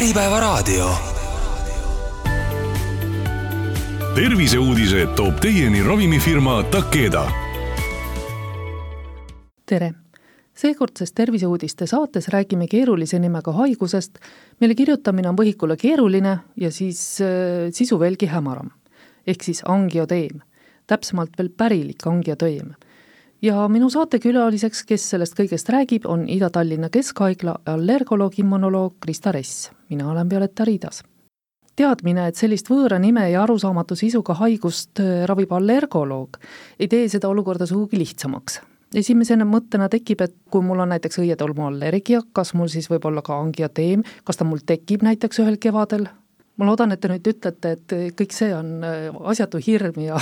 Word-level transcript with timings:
Äripäevaraadio. 0.00 0.90
terviseuudised 4.14 5.06
toob 5.16 5.40
teieni 5.40 5.82
ravimifirma 5.82 6.62
Takeda. 6.62 7.30
tere! 9.66 9.92
seekordses 10.54 11.12
terviseuudiste 11.12 11.86
saates 11.86 12.28
räägime 12.28 12.68
keerulise 12.68 13.18
nimega 13.18 13.52
haigusest, 13.52 14.18
mille 14.60 14.74
kirjutamine 14.74 15.28
on 15.28 15.36
võhikule 15.36 15.76
keeruline 15.76 16.38
ja 16.56 16.70
siis 16.70 17.20
äh, 17.20 17.68
sisu 17.72 18.00
veelgi 18.00 18.26
hämaram. 18.26 18.70
ehk 19.26 19.42
siis 19.42 19.60
angioteem, 19.68 20.40
täpsemalt 20.86 21.36
veel 21.38 21.52
pärilik 21.52 22.06
angioteem 22.06 22.72
ja 23.42 23.68
minu 23.68 23.90
saatekülaliseks, 23.90 24.84
kes 24.88 25.06
sellest 25.14 25.36
kõigest 25.38 25.68
räägib, 25.72 26.06
on 26.08 26.26
Ida-Tallinna 26.28 26.90
Keskhaigla 26.92 27.56
allergoloog, 27.72 28.38
immunoloog 28.38 28.98
Krista 29.00 29.32
Ress. 29.32 29.70
mina 29.88 30.10
olen 30.10 30.30
Violetta 30.30 30.64
Riidas. 30.64 31.02
teadmine, 31.76 32.26
et 32.28 32.36
sellist 32.36 32.68
võõra 32.68 32.98
nime 32.98 33.30
ja 33.30 33.42
arusaamatu 33.42 33.96
sisuga 33.96 34.34
haigust 34.34 35.00
äh, 35.00 35.24
ravib 35.26 35.52
allergoloog, 35.52 36.36
ei 36.78 36.88
tee 36.88 37.08
seda 37.08 37.28
olukorda 37.28 37.66
sugugi 37.66 37.98
lihtsamaks. 37.98 38.60
esimesena 38.94 39.44
mõttena 39.44 39.88
tekib, 39.88 40.20
et 40.20 40.34
kui 40.50 40.62
mul 40.62 40.80
on 40.80 40.88
näiteks 40.88 41.18
õietolmuallergia, 41.18 42.22
kas 42.32 42.54
mul 42.54 42.68
siis 42.68 42.90
võib 42.90 43.04
olla 43.04 43.22
ka 43.22 43.40
angioteem, 43.40 44.02
kas 44.24 44.36
ta 44.36 44.44
mul 44.44 44.58
tekib 44.66 45.02
näiteks 45.02 45.38
ühel 45.38 45.56
kevadel? 45.56 46.08
ma 46.56 46.66
loodan, 46.66 46.92
et 46.92 47.00
te 47.00 47.08
nüüd 47.08 47.26
ütlete, 47.26 47.70
et 47.70 47.92
kõik 48.12 48.32
see 48.32 48.54
on 48.54 48.84
äh, 48.84 49.08
asjatu 49.24 49.58
hirm 49.66 50.00
ja 50.00 50.18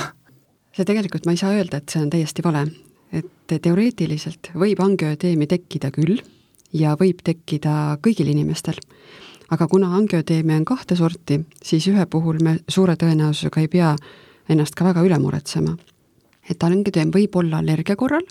see 0.73 0.85
tegelikult, 0.85 1.27
ma 1.27 1.33
ei 1.33 1.37
saa 1.37 1.57
öelda, 1.57 1.77
et 1.83 1.89
see 1.89 2.03
on 2.03 2.11
täiesti 2.11 2.45
vale, 2.45 2.69
et 3.13 3.61
teoreetiliselt 3.63 4.51
võib 4.55 4.81
angioedeemi 4.85 5.47
tekkida 5.49 5.91
küll 5.95 6.21
ja 6.73 6.95
võib 7.01 7.23
tekkida 7.25 7.99
kõigil 8.05 8.29
inimestel. 8.33 8.79
aga 9.51 9.67
kuna 9.69 9.95
angioedeemi 9.97 10.55
on 10.55 10.65
kahte 10.65 10.97
sorti, 10.97 11.41
siis 11.63 11.87
ühe 11.89 12.07
puhul 12.07 12.43
me 12.45 12.59
suure 12.69 12.97
tõenäosusega 12.97 13.61
ei 13.61 13.69
pea 13.69 13.95
ennast 14.49 14.75
ka 14.75 14.85
väga 14.85 15.03
üle 15.03 15.19
muretsema. 15.19 15.77
et 16.51 16.63
angioedeem 16.63 17.11
võib 17.11 17.37
olla 17.37 17.59
allergia 17.59 17.97
korral, 17.97 18.27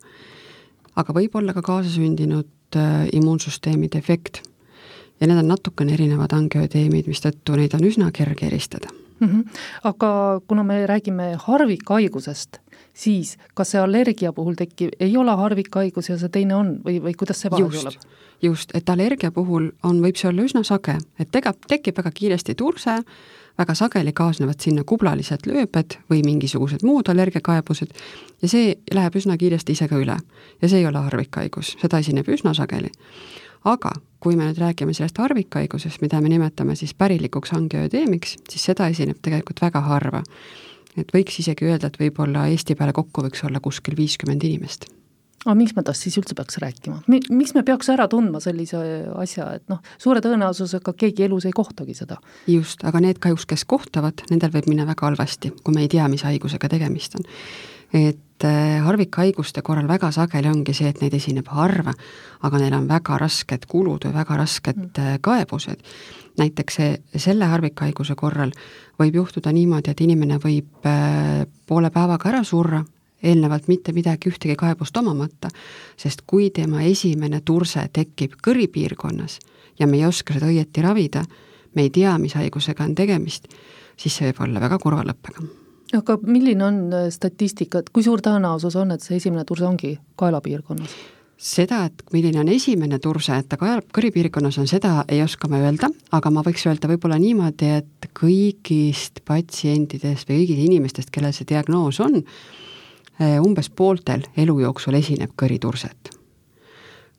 aga 0.95 1.14
võib 1.14 1.36
olla 1.36 1.53
ka 1.53 1.61
kaasasündinud 1.61 2.75
äh, 2.75 3.08
immuunsüsteemi 3.14 3.89
defekt. 3.94 4.42
ja 5.20 5.28
need 5.28 5.38
on 5.38 5.48
natukene 5.48 5.94
erinevad 5.94 6.33
angioedeemid, 6.33 7.08
mistõttu 7.08 7.55
neid 7.55 7.73
on 7.73 7.83
üsna 7.83 8.11
kerge 8.11 8.45
eristada 8.45 9.06
mm. 9.20 9.28
-hmm. 9.28 9.60
aga 9.84 10.42
kuna 10.48 10.64
me 10.64 10.88
räägime 10.88 11.36
harvikhaigusest, 11.40 12.58
siis 12.94 13.38
kas 13.54 13.72
see 13.72 13.82
allergia 13.82 14.34
puhul 14.34 14.54
tekkiv 14.56 14.90
ei 15.00 15.18
ole 15.18 15.32
harvikhaigus 15.32 16.10
ja 16.10 16.18
see 16.18 16.30
teine 16.30 16.56
on 16.56 16.78
või, 16.86 17.02
või 17.04 17.16
kuidas 17.18 17.42
see 17.42 17.52
vahe 17.52 17.70
tuleb? 17.70 17.94
just, 18.42 18.72
et 18.73 18.90
allergia 18.90 19.32
puhul 19.32 19.72
on, 19.84 20.02
võib 20.02 20.16
see 20.16 20.30
olla 20.30 20.42
üsna 20.42 20.64
sage, 20.64 20.98
et 21.20 21.32
tega, 21.32 21.54
tekib 21.68 21.98
väga 21.98 22.12
kiiresti 22.12 22.56
turse, 22.56 23.00
väga 23.58 23.73
sageli 23.73 24.14
kaasnevad 24.14 24.60
sinna 24.62 24.84
kublalised 24.84 25.48
lööbed 25.50 25.98
või 26.10 26.22
mingisugused 26.26 26.86
muud 26.86 27.10
allergiakaebused 27.10 27.98
ja 28.42 28.48
see 28.48 28.76
läheb 28.94 29.16
üsna 29.16 29.38
kiiresti 29.38 29.72
ise 29.72 29.88
ka 29.88 29.98
üle. 29.98 30.18
ja 30.62 30.70
see 30.70 30.80
ei 30.80 30.86
ole 30.86 30.98
harvikhaigus, 30.98 31.78
seda 31.82 32.00
esineb 32.00 32.30
üsna 32.30 32.54
sageli 32.54 32.92
aga 33.68 33.92
kui 34.28 34.36
me 34.36 34.50
nüüd 34.50 34.59
räägime 34.59 34.92
sellest 34.92 35.22
harvikhaigusest, 35.23 36.02
mida 36.03 36.20
me 36.20 36.28
nimetame 36.28 36.75
siis 36.75 36.92
pärilikuks 37.00 37.53
angioödeemiks, 37.56 38.36
siis 38.52 38.66
seda 38.67 38.89
esineb 38.92 39.22
tegelikult 39.23 39.61
väga 39.64 39.80
harva. 39.88 40.23
et 40.97 41.11
võiks 41.14 41.39
isegi 41.39 41.67
öelda, 41.70 41.88
et 41.88 42.00
võib-olla 42.02 42.48
Eesti 42.52 42.75
peale 42.75 42.92
kokku 42.92 43.23
võiks 43.23 43.44
olla 43.45 43.61
kuskil 43.64 43.95
viiskümmend 43.95 44.44
inimest 44.44 44.88
aga 45.45 45.55
miks 45.55 45.75
me 45.78 45.83
tast 45.86 46.03
siis 46.03 46.17
üldse 46.20 46.36
peaks 46.36 46.58
rääkima, 46.59 46.98
miks 47.08 47.53
me 47.55 47.64
peaks 47.64 47.88
ära 47.94 48.09
tundma 48.11 48.42
sellise 48.44 48.81
asja, 49.16 49.52
et 49.61 49.64
noh, 49.72 49.80
suure 50.02 50.20
tõenäosusega 50.25 50.92
keegi 50.98 51.28
elus 51.30 51.48
ei 51.48 51.55
kohtagi 51.55 51.95
seda? 51.95 52.17
just, 52.52 52.83
aga 52.83 53.00
need 53.05 53.22
kahjuks, 53.23 53.48
kes 53.48 53.64
kohtavad, 53.70 54.25
nendel 54.31 54.52
võib 54.58 54.67
minna 54.73 54.89
väga 54.89 55.08
halvasti, 55.08 55.53
kui 55.64 55.78
me 55.78 55.86
ei 55.86 55.94
tea, 55.94 56.09
mis 56.11 56.25
haigusega 56.28 56.73
tegemist 56.73 57.16
on. 57.16 57.30
et 57.95 58.20
äh, 58.45 58.83
harvikhaiguste 58.86 59.61
korral 59.61 59.87
väga 59.87 60.11
sageli 60.11 60.49
ongi 60.49 60.73
see, 60.75 60.89
et 60.92 61.02
neid 61.02 61.14
esineb 61.17 61.48
harva, 61.49 61.93
aga 62.45 62.61
neil 62.61 62.75
on 62.77 62.87
väga 62.89 63.17
rasked 63.21 63.65
kulud 63.70 64.05
või 64.08 64.14
väga 64.15 64.37
rasked 64.37 64.77
mm. 64.77 64.92
Äh, 65.02 65.17
kaebused. 65.21 65.81
näiteks 66.37 66.76
see, 66.76 66.97
selle 67.17 67.45
harvikhaiguse 67.49 68.15
korral 68.15 68.52
võib 68.99 69.15
juhtuda 69.15 69.52
niimoodi, 69.52 69.92
et 69.92 70.02
inimene 70.02 70.37
võib 70.43 70.86
äh, 70.86 71.45
poole 71.65 71.89
päevaga 71.89 72.30
ära 72.30 72.43
surra, 72.43 72.83
eelnevalt 73.23 73.67
mitte 73.67 73.93
midagi, 73.93 74.30
ühtegi 74.30 74.55
kaebust 74.55 74.97
omamata, 74.97 75.49
sest 75.97 76.21
kui 76.27 76.49
tema 76.53 76.83
esimene 76.86 77.42
turse 77.42 77.87
tekib 77.93 78.37
kõripiirkonnas 78.45 79.39
ja 79.80 79.87
me 79.87 79.97
ei 79.97 80.05
oska 80.05 80.37
seda 80.37 80.49
õieti 80.52 80.86
ravida, 80.86 81.26
me 81.76 81.87
ei 81.87 81.89
tea, 81.89 82.17
mis 82.17 82.37
haigusega 82.37 82.86
on 82.86 82.95
tegemist, 82.95 83.47
siis 83.97 84.14
see 84.14 84.30
võib 84.31 84.45
olla 84.47 84.61
väga 84.61 84.77
kurva 84.81 85.05
lõppega 85.05 85.67
aga 85.95 86.17
milline 86.25 86.65
on 86.65 86.80
äh, 86.93 87.09
statistika, 87.14 87.80
et 87.80 87.92
kui 87.93 88.03
suur 88.03 88.21
tõenäosus 88.23 88.75
on, 88.80 88.92
et 88.92 89.03
see 89.03 89.20
esimene 89.20 89.45
turse 89.48 89.67
ongi 89.67 89.98
kaelapiirkonnas? 90.20 90.98
seda, 91.37 91.83
et 91.86 92.02
milline 92.14 92.39
on 92.42 92.48
esimene 92.49 92.98
turse, 92.99 93.36
et 93.37 93.45
ta 93.45 93.59
kaela, 93.61 93.83
kõripiirkonnas 93.93 94.55
on, 94.58 94.65
seda 94.70 95.03
ei 95.08 95.20
oska 95.21 95.45
ma 95.52 95.59
öelda, 95.61 95.92
aga 96.17 96.31
ma 96.33 96.42
võiks 96.42 96.64
öelda 96.65 96.89
võib-olla 96.89 97.20
niimoodi, 97.21 97.70
et 97.77 98.08
kõigist 98.17 99.21
patsientidest 99.27 100.30
või 100.30 100.39
kõigist 100.42 100.64
inimestest, 100.65 101.11
kellel 101.14 101.36
see 101.37 101.45
diagnoos 101.49 101.99
on, 102.02 102.23
äh, 103.21 103.37
umbes 103.37 103.70
pooltel 103.70 104.26
elu 104.37 104.59
jooksul 104.65 104.97
esineb 104.97 105.36
kõriturset. 105.37 106.15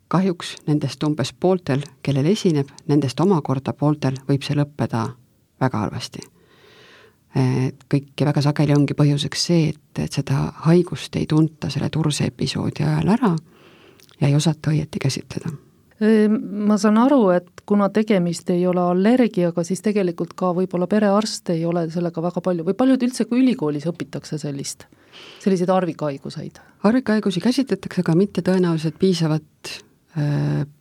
kahjuks 0.08 0.54
nendest 0.66 1.04
umbes 1.04 1.34
pooltel, 1.36 1.82
kellel 2.02 2.26
esineb, 2.26 2.68
nendest 2.88 3.20
omakorda 3.20 3.72
pooltel 3.76 4.16
võib 4.28 4.42
see 4.42 4.56
lõppeda 4.56 5.04
väga 5.60 5.84
halvasti 5.84 6.24
et 7.36 7.84
kõik 7.92 8.12
ja 8.20 8.26
väga 8.30 8.42
sageli 8.42 8.74
ongi 8.74 8.96
põhjuseks 8.96 9.46
see, 9.50 9.68
et, 9.74 10.02
et 10.02 10.12
seda 10.12 10.48
haigust 10.64 11.16
ei 11.16 11.26
tunta 11.28 11.70
selle 11.70 11.90
turse 11.92 12.28
episoodi 12.30 12.86
ajal 12.86 13.14
ära 13.18 13.32
ja 14.20 14.28
ei 14.28 14.36
osata 14.36 14.72
õieti 14.72 15.02
käsitleda. 15.02 15.52
Ma 15.98 16.76
saan 16.78 16.98
aru, 17.02 17.32
et 17.34 17.64
kuna 17.66 17.88
tegemist 17.90 18.50
ei 18.54 18.62
ole 18.70 18.78
allergiaga, 18.80 19.64
siis 19.66 19.82
tegelikult 19.82 20.36
ka 20.38 20.52
võib-olla 20.54 20.86
perearst 20.86 21.50
ei 21.50 21.64
ole 21.66 21.88
sellega 21.90 22.22
väga 22.22 22.42
palju 22.44 22.66
või 22.68 22.76
paljud 22.78 23.02
üldse, 23.02 23.26
kui 23.26 23.42
ülikoolis 23.42 23.88
õpitakse 23.90 24.38
sellist, 24.38 24.86
selliseid 25.42 25.72
harvikhaiguseid? 25.74 26.62
harvikhaigusi 26.86 27.42
käsitletakse, 27.42 28.04
aga 28.04 28.14
mitte 28.14 28.46
tõenäoliselt 28.46 28.94
piisavat 29.02 29.72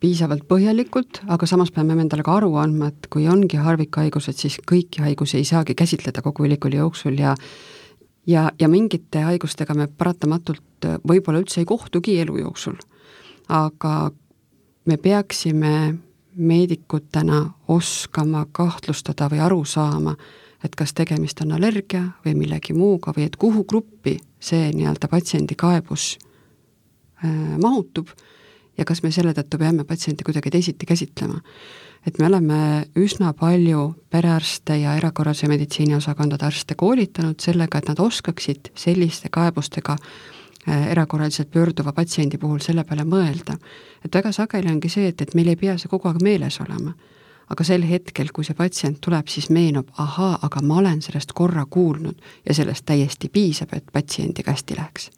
piisavalt 0.00 0.48
põhjalikult, 0.50 1.20
aga 1.30 1.46
samas 1.46 1.70
peame 1.70 1.94
endale 1.94 2.24
ka 2.26 2.38
aru 2.40 2.56
andma, 2.58 2.88
et 2.90 3.06
kui 3.12 3.28
ongi 3.30 3.60
harvikhaigused, 3.60 4.34
siis 4.34 4.56
kõiki 4.66 5.04
haigusi 5.04 5.38
ei 5.38 5.46
saagi 5.46 5.76
käsitleda 5.78 6.24
kogu 6.24 6.48
ülikooli 6.48 6.80
jooksul 6.80 7.20
ja 7.20 7.36
ja, 8.26 8.50
ja 8.58 8.68
mingite 8.68 9.22
haigustega 9.24 9.74
me 9.74 9.86
paratamatult 9.88 10.88
võib-olla 11.08 11.42
üldse 11.42 11.62
ei 11.62 11.68
kohtugi 11.68 12.18
elu 12.20 12.38
jooksul. 12.42 12.76
aga 13.48 14.10
me 14.84 14.96
peaksime 14.96 15.98
meedikutena 16.36 17.50
oskama 17.68 18.46
kahtlustada 18.52 19.28
või 19.32 19.40
aru 19.42 19.64
saama, 19.64 20.14
et 20.64 20.74
kas 20.76 20.92
tegemist 20.94 21.40
on 21.40 21.52
allergia 21.56 22.02
või 22.24 22.34
millegi 22.34 22.74
muuga 22.74 23.12
või 23.16 23.26
et 23.26 23.36
kuhu 23.36 23.64
gruppi 23.64 24.18
see 24.40 24.70
nii-öelda 24.74 25.08
patsiendi 25.08 25.54
kaebus 25.58 26.16
äh, 27.24 27.58
mahutub 27.58 28.08
ja 28.78 28.84
kas 28.84 29.02
me 29.02 29.10
selle 29.14 29.34
tõttu 29.36 29.58
peame 29.58 29.84
patsienti 29.84 30.24
kuidagi 30.24 30.50
teisiti 30.50 30.86
käsitlema. 30.86 31.40
et 32.06 32.18
me 32.18 32.26
oleme 32.26 32.86
üsna 32.96 33.32
palju 33.34 33.94
perearste 34.10 34.76
ja 34.78 34.94
erakorralise 34.96 35.48
meditsiini 35.48 35.94
osakondade 35.94 36.46
arste 36.46 36.74
koolitanud 36.74 37.40
sellega, 37.40 37.78
et 37.78 37.88
nad 37.88 37.98
oskaksid 37.98 38.70
selliste 38.74 39.28
kaebustega 39.30 39.92
äh, 39.92 40.90
erakorraliselt 40.90 41.50
pöörduva 41.50 41.92
patsiendi 41.92 42.38
puhul 42.38 42.58
selle 42.60 42.84
peale 42.84 43.04
mõelda. 43.04 43.58
et 44.04 44.14
väga 44.14 44.32
sageli 44.32 44.70
ongi 44.70 44.88
see, 44.88 45.08
et, 45.08 45.20
et 45.20 45.34
meil 45.34 45.48
ei 45.48 45.56
pea 45.56 45.78
see 45.78 45.88
kogu 45.88 46.08
aeg 46.08 46.22
meeles 46.22 46.60
olema. 46.60 46.94
aga 47.48 47.64
sel 47.64 47.82
hetkel, 47.82 48.28
kui 48.32 48.44
see 48.44 48.54
patsient 48.54 49.00
tuleb, 49.00 49.28
siis 49.28 49.50
meenub, 49.50 49.88
ahaa, 49.98 50.38
aga 50.42 50.60
ma 50.62 50.78
olen 50.78 51.02
sellest 51.02 51.32
korra 51.32 51.64
kuulnud 51.70 52.20
ja 52.46 52.54
sellest 52.54 52.84
täiesti 52.84 53.28
piisab, 53.28 53.72
et 53.72 53.84
patsiendiga 53.92 54.52
hästi 54.52 54.76
läheks. 54.76 55.10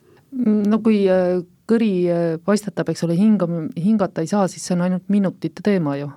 no 0.66 0.78
kui 0.78 1.08
äh, 1.10 1.42
kõri 1.70 1.92
äh, 2.10 2.38
paistatab, 2.44 2.90
eks 2.92 3.06
ole, 3.06 3.16
hinga, 3.18 3.48
hingata 3.78 4.24
ei 4.24 4.30
saa, 4.30 4.48
siis 4.50 4.66
see 4.66 4.76
on 4.76 4.86
ainult 4.88 5.08
minutite 5.12 5.64
teema 5.64 5.96
ju. 6.00 6.10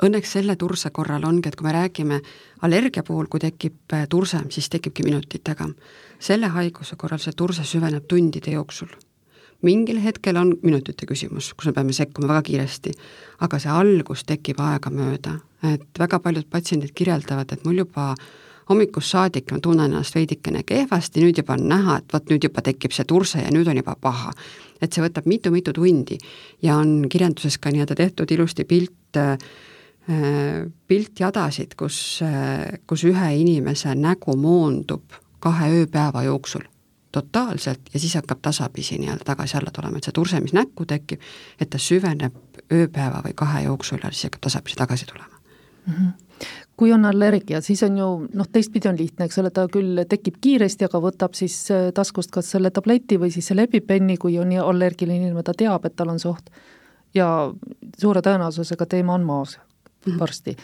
Õnneks 0.00 0.30
selle 0.32 0.54
turse 0.56 0.88
korral 0.96 1.26
ongi, 1.28 1.50
et 1.50 1.56
kui 1.60 1.66
me 1.66 1.74
räägime 1.76 2.20
allergia 2.64 3.04
puhul, 3.04 3.28
kui 3.28 3.42
tekib 3.42 3.94
äh, 3.96 4.06
turse, 4.08 4.40
siis 4.52 4.70
tekibki 4.72 5.04
minutitega. 5.04 5.68
selle 6.20 6.48
haiguse 6.52 6.96
korral 6.96 7.18
see 7.18 7.32
turse 7.32 7.64
süveneb 7.64 8.08
tundide 8.08 8.52
jooksul. 8.52 8.88
mingil 9.62 9.98
hetkel 10.00 10.36
on 10.36 10.54
minutite 10.62 11.06
küsimus, 11.06 11.52
kus 11.54 11.66
me 11.66 11.72
peame 11.72 11.92
sekkuma 11.92 12.28
väga 12.28 12.42
kiiresti, 12.42 12.92
aga 13.40 13.58
see 13.58 13.70
algus 13.70 14.24
tekib 14.24 14.60
aegamööda, 14.60 15.34
et 15.62 15.98
väga 15.98 16.18
paljud 16.18 16.46
patsiendid 16.48 16.94
kirjeldavad, 16.96 17.52
et 17.52 17.64
mul 17.64 17.84
juba 17.84 18.14
hommikust 18.70 19.10
saadik 19.16 19.50
ma 19.52 19.58
tunnen 19.62 19.90
ennast 19.90 20.14
veidikene 20.14 20.62
kehvasti, 20.66 21.24
nüüd 21.24 21.40
juba 21.42 21.56
on 21.58 21.66
näha, 21.70 21.98
et 22.00 22.12
vot 22.12 22.30
nüüd 22.30 22.46
juba 22.46 22.62
tekib 22.64 22.94
see 22.94 23.08
turse 23.08 23.42
ja 23.42 23.50
nüüd 23.54 23.68
on 23.70 23.80
juba 23.82 23.96
paha. 24.00 24.32
et 24.80 24.92
see 24.92 25.02
võtab 25.04 25.26
mitu-mitu 25.28 25.74
tundi 25.76 26.16
ja 26.62 26.78
on 26.80 27.04
kirjanduses 27.12 27.58
ka 27.58 27.68
nii-öelda 27.70 27.94
tehtud 27.98 28.30
ilusti 28.32 28.64
pilt 28.64 29.18
äh, 29.20 29.36
piltjadasid, 30.88 31.74
kus, 31.76 32.20
kus 32.86 33.04
ühe 33.04 33.28
inimese 33.36 33.94
nägu 33.94 34.36
moondub 34.36 35.18
kahe 35.40 35.68
ööpäeva 35.82 36.24
jooksul 36.24 36.64
totaalselt 37.12 37.90
ja 37.92 38.00
siis 38.00 38.14
hakkab 38.14 38.40
tasapisi 38.42 38.98
nii-öelda 38.98 39.26
tagasi 39.26 39.58
alla 39.58 39.70
tulema, 39.74 39.98
et 39.98 40.06
see 40.08 40.14
turse, 40.14 40.40
mis 40.40 40.54
näkku 40.56 40.86
tekib, 40.86 41.20
et 41.60 41.70
ta 41.70 41.78
süveneb 41.78 42.64
ööpäeva 42.72 43.22
või 43.26 43.36
kahe 43.36 43.64
jooksul 43.66 44.00
ja 44.02 44.12
siis 44.14 44.30
hakkab 44.30 44.48
tasapisi 44.48 44.80
tagasi 44.80 45.06
tulema 45.10 45.36
mm. 45.86 45.94
-hmm 45.94 46.29
kui 46.80 46.92
on 46.96 47.04
allergia, 47.04 47.60
siis 47.60 47.82
on 47.84 47.98
ju 47.98 48.08
noh, 48.32 48.48
teistpidi 48.52 48.88
on 48.88 48.96
lihtne, 48.96 49.26
eks 49.28 49.38
ole, 49.42 49.50
ta 49.52 49.66
küll 49.68 50.00
tekib 50.08 50.38
kiiresti, 50.40 50.88
aga 50.88 51.00
võtab 51.04 51.36
siis 51.36 51.56
äh, 51.74 51.90
taskust 51.96 52.32
kas 52.32 52.48
selle 52.56 52.72
tableti 52.72 53.18
või 53.20 53.32
siis 53.34 53.50
selle 53.52 53.68
epipenni, 53.68 54.16
kui 54.20 54.38
on 54.40 54.52
allergiline 54.64 55.20
inimene, 55.20 55.44
ta 55.44 55.52
teab, 55.56 55.84
et 55.84 55.96
tal 55.96 56.14
on 56.14 56.22
see 56.22 56.30
oht. 56.30 56.48
ja 57.14 57.26
suure 57.98 58.22
tõenäosusega 58.22 58.86
teema 58.86 59.14
on 59.14 59.26
maas 59.26 59.58
-hmm. 59.58 60.18
varsti 60.18 60.56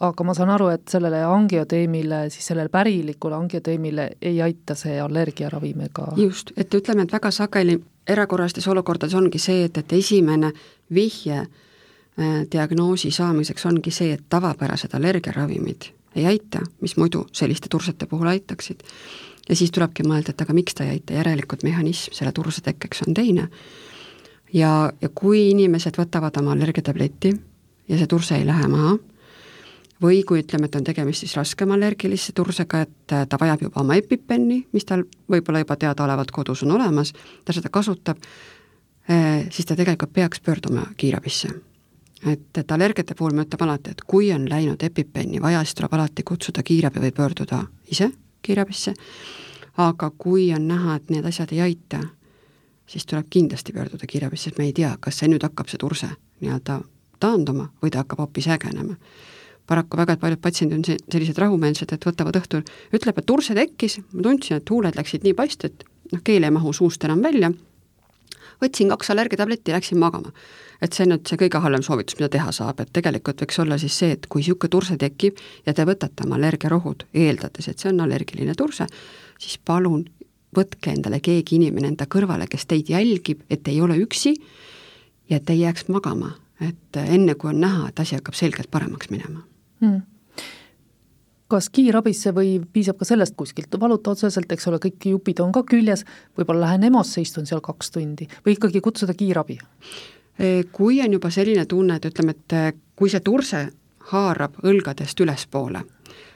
aga 0.00 0.24
ma 0.24 0.34
saan 0.34 0.50
aru, 0.50 0.68
et 0.72 0.88
sellele 0.88 1.22
angioteemile, 1.24 2.22
siis 2.30 2.46
sellele 2.46 2.68
pärilikule 2.72 3.36
angioteemile 3.36 4.10
ei 4.22 4.42
aita 4.42 4.74
see 4.74 5.00
allergiaravim 5.00 5.80
ega 5.80 6.06
just, 6.16 6.52
et 6.56 6.74
ütleme, 6.74 7.04
et 7.04 7.12
väga 7.12 7.30
sageli 7.30 7.76
erakorralistes 8.08 8.68
olukordades 8.68 9.14
ongi 9.14 9.38
see, 9.38 9.64
et, 9.68 9.76
et 9.78 9.92
esimene 9.92 10.52
vihje 10.94 11.44
diagnoosi 12.52 13.10
saamiseks 13.14 13.66
ongi 13.66 13.90
see, 13.94 14.12
et 14.12 14.24
tavapärased 14.28 14.92
allergiaravimid 14.94 15.86
ei 16.14 16.26
aita, 16.26 16.60
mis 16.80 16.96
muidu 16.96 17.26
selliste 17.32 17.68
tursete 17.70 18.06
puhul 18.06 18.26
aitaksid. 18.26 18.82
ja 19.48 19.56
siis 19.56 19.70
tulebki 19.70 20.02
mõelda, 20.06 20.30
et 20.30 20.42
aga 20.42 20.54
miks 20.54 20.74
ta 20.74 20.84
ei 20.84 20.98
aita, 20.98 21.14
järelikult 21.14 21.62
mehhanism 21.66 22.14
selle 22.14 22.32
turse 22.32 22.60
tekkeks 22.60 23.06
on 23.06 23.14
teine. 23.14 23.48
ja, 24.52 24.92
ja 25.00 25.08
kui 25.14 25.50
inimesed 25.50 25.96
võtavad 25.98 26.36
oma 26.42 26.52
allergiatableti 26.52 27.34
ja 27.88 27.98
see 27.98 28.06
turse 28.06 28.36
ei 28.36 28.46
lähe 28.46 28.68
maha, 28.68 28.98
või 30.02 30.22
kui 30.24 30.40
ütleme, 30.42 30.66
et 30.66 30.76
on 30.76 30.84
tegemist 30.84 31.24
siis 31.24 31.36
raskema 31.36 31.76
allergilise 31.76 32.32
tursega, 32.32 32.84
et 32.86 33.14
äh, 33.14 33.26
ta 33.28 33.38
vajab 33.40 33.66
juba 33.68 33.82
oma 33.84 33.98
EpiPeni, 34.00 34.64
mis 34.72 34.86
tal 34.88 35.04
võib-olla 35.30 35.62
juba 35.64 35.76
teadaolevalt 35.76 36.30
kodus 36.34 36.64
on 36.66 36.74
olemas, 36.78 37.12
ta 37.44 37.52
seda 37.52 37.72
kasutab, 37.72 38.22
äh, 39.10 39.46
siis 39.50 39.68
ta 39.68 39.76
tegelikult 39.76 40.12
peaks 40.12 40.40
pöörduma 40.40 40.86
kiirabisse. 40.96 41.52
Et, 42.26 42.58
et 42.58 42.72
allergiate 42.72 43.14
puhul 43.14 43.34
me 43.34 43.46
ütleme 43.46 43.68
alati, 43.68 43.94
et 43.94 44.04
kui 44.06 44.30
on 44.34 44.46
läinud 44.48 44.82
EpiPeni 44.82 45.40
vaja, 45.42 45.62
siis 45.64 45.78
tuleb 45.78 45.94
alati 45.96 46.24
kutsuda 46.26 46.62
kiirabi 46.66 47.02
või 47.06 47.12
pöörduda 47.16 47.64
ise 47.90 48.10
kiirabisse, 48.42 48.94
aga 49.80 50.10
kui 50.18 50.50
on 50.54 50.68
näha, 50.68 50.96
et 50.96 51.10
need 51.10 51.26
asjad 51.26 51.52
ei 51.52 51.60
aita, 51.64 52.00
siis 52.90 53.06
tuleb 53.06 53.28
kindlasti 53.30 53.72
pöörduda 53.72 54.06
kiirabisse, 54.06 54.50
et 54.50 54.58
me 54.58 54.68
ei 54.68 54.76
tea, 54.76 54.94
kas 55.00 55.20
see 55.20 55.30
nüüd 55.30 55.44
hakkab, 55.46 55.70
see 55.70 55.80
turse 55.80 56.10
nii-öelda 56.40 56.80
taanduma 57.20 57.68
või 57.82 57.92
ta 57.92 58.02
hakkab 58.04 58.24
hoopis 58.24 58.48
ägenema. 58.50 58.96
Paraku 59.70 60.00
väga 60.00 60.16
paljud 60.18 60.40
patsiendid 60.42 60.80
on 60.80 60.98
sellised 61.12 61.38
rahumeelsed, 61.38 61.92
et 61.94 62.06
võtavad 62.06 62.36
õhtul, 62.40 62.64
ütleb, 62.96 63.20
et 63.20 63.26
turse 63.26 63.54
tekkis, 63.54 64.00
ma 64.10 64.24
tundsin, 64.26 64.58
et 64.58 64.72
huuled 64.72 64.96
läksid 64.98 65.22
nii 65.22 65.36
paist, 65.38 65.64
et 65.68 65.84
noh, 66.10 66.22
keel 66.26 66.44
ei 66.44 66.50
mahu 66.50 66.72
suust 66.74 67.04
enam 67.06 67.22
välja, 67.22 67.52
võtsin 68.60 68.90
kaks 68.90 69.12
allergiatabletti 69.14 69.70
ja 69.70 69.78
läksin 69.78 70.00
magama. 70.00 70.32
Et 70.80 70.96
see 70.96 71.06
nüüd 71.08 71.28
see 71.28 71.38
kõige 71.40 71.60
halvem 71.62 71.82
soovitus, 71.84 72.16
mida 72.18 72.30
teha 72.32 72.52
saab, 72.56 72.80
et 72.80 72.92
tegelikult 72.96 73.42
võiks 73.44 73.60
olla 73.62 73.78
siis 73.80 73.96
see, 74.02 74.14
et 74.16 74.26
kui 74.32 74.42
niisugune 74.42 74.72
turse 74.72 74.96
tekib 75.00 75.40
ja 75.66 75.74
te 75.76 75.84
võtate 75.88 76.24
oma 76.26 76.38
allergiarohud, 76.38 77.06
eeldades, 77.14 77.68
et 77.68 77.78
see 77.78 77.92
on 77.92 78.04
allergiline 78.06 78.56
turse, 78.58 78.86
siis 79.40 79.58
palun 79.64 80.06
võtke 80.56 80.94
endale 80.94 81.20
keegi 81.22 81.58
inimene 81.60 81.92
enda 81.92 82.06
kõrvale, 82.10 82.48
kes 82.50 82.66
teid 82.70 82.90
jälgib, 82.90 83.44
et 83.50 83.68
ei 83.68 83.80
ole 83.80 83.98
üksi 84.02 84.34
ja 85.30 85.38
et 85.38 85.50
ei 85.50 85.62
jääks 85.62 85.88
magama, 85.92 86.32
et 86.60 86.96
enne, 87.04 87.36
kui 87.38 87.52
on 87.52 87.60
näha, 87.62 87.90
et 87.90 88.00
asi 88.02 88.16
hakkab 88.18 88.36
selgelt 88.38 88.70
paremaks 88.70 89.12
minema. 89.12 89.44
Hmm. 89.84 90.02
Kas 91.50 91.66
kiirabisse 91.74 92.30
või 92.34 92.60
piisab 92.72 92.98
ka 93.00 93.06
sellest 93.08 93.34
kuskilt 93.38 93.74
valuta 93.82 94.12
otseselt, 94.14 94.50
eks 94.54 94.68
ole, 94.70 94.78
kõik 94.82 95.08
jupid 95.10 95.40
on 95.42 95.50
ka 95.54 95.64
küljes, 95.66 96.04
võib-olla 96.38 96.68
lähen 96.68 96.86
EMO-sse, 96.86 97.24
istun 97.24 97.48
seal 97.48 97.62
kaks 97.64 97.90
tundi 97.96 98.28
või 98.46 98.54
ikkagi 98.54 98.82
kutsuda 98.84 99.16
kiirabi? 99.18 99.58
E, 100.40 100.64
kui 100.72 101.00
on 101.04 101.12
juba 101.12 101.30
selline 101.30 101.66
tunne, 101.68 101.98
et 101.98 102.06
ütleme, 102.08 102.32
et 102.32 102.54
e, 102.56 102.72
kui 102.96 103.10
see 103.12 103.20
turse 103.24 103.58
haarab 104.10 104.56
õlgadest 104.64 105.20
ülespoole, 105.20 105.82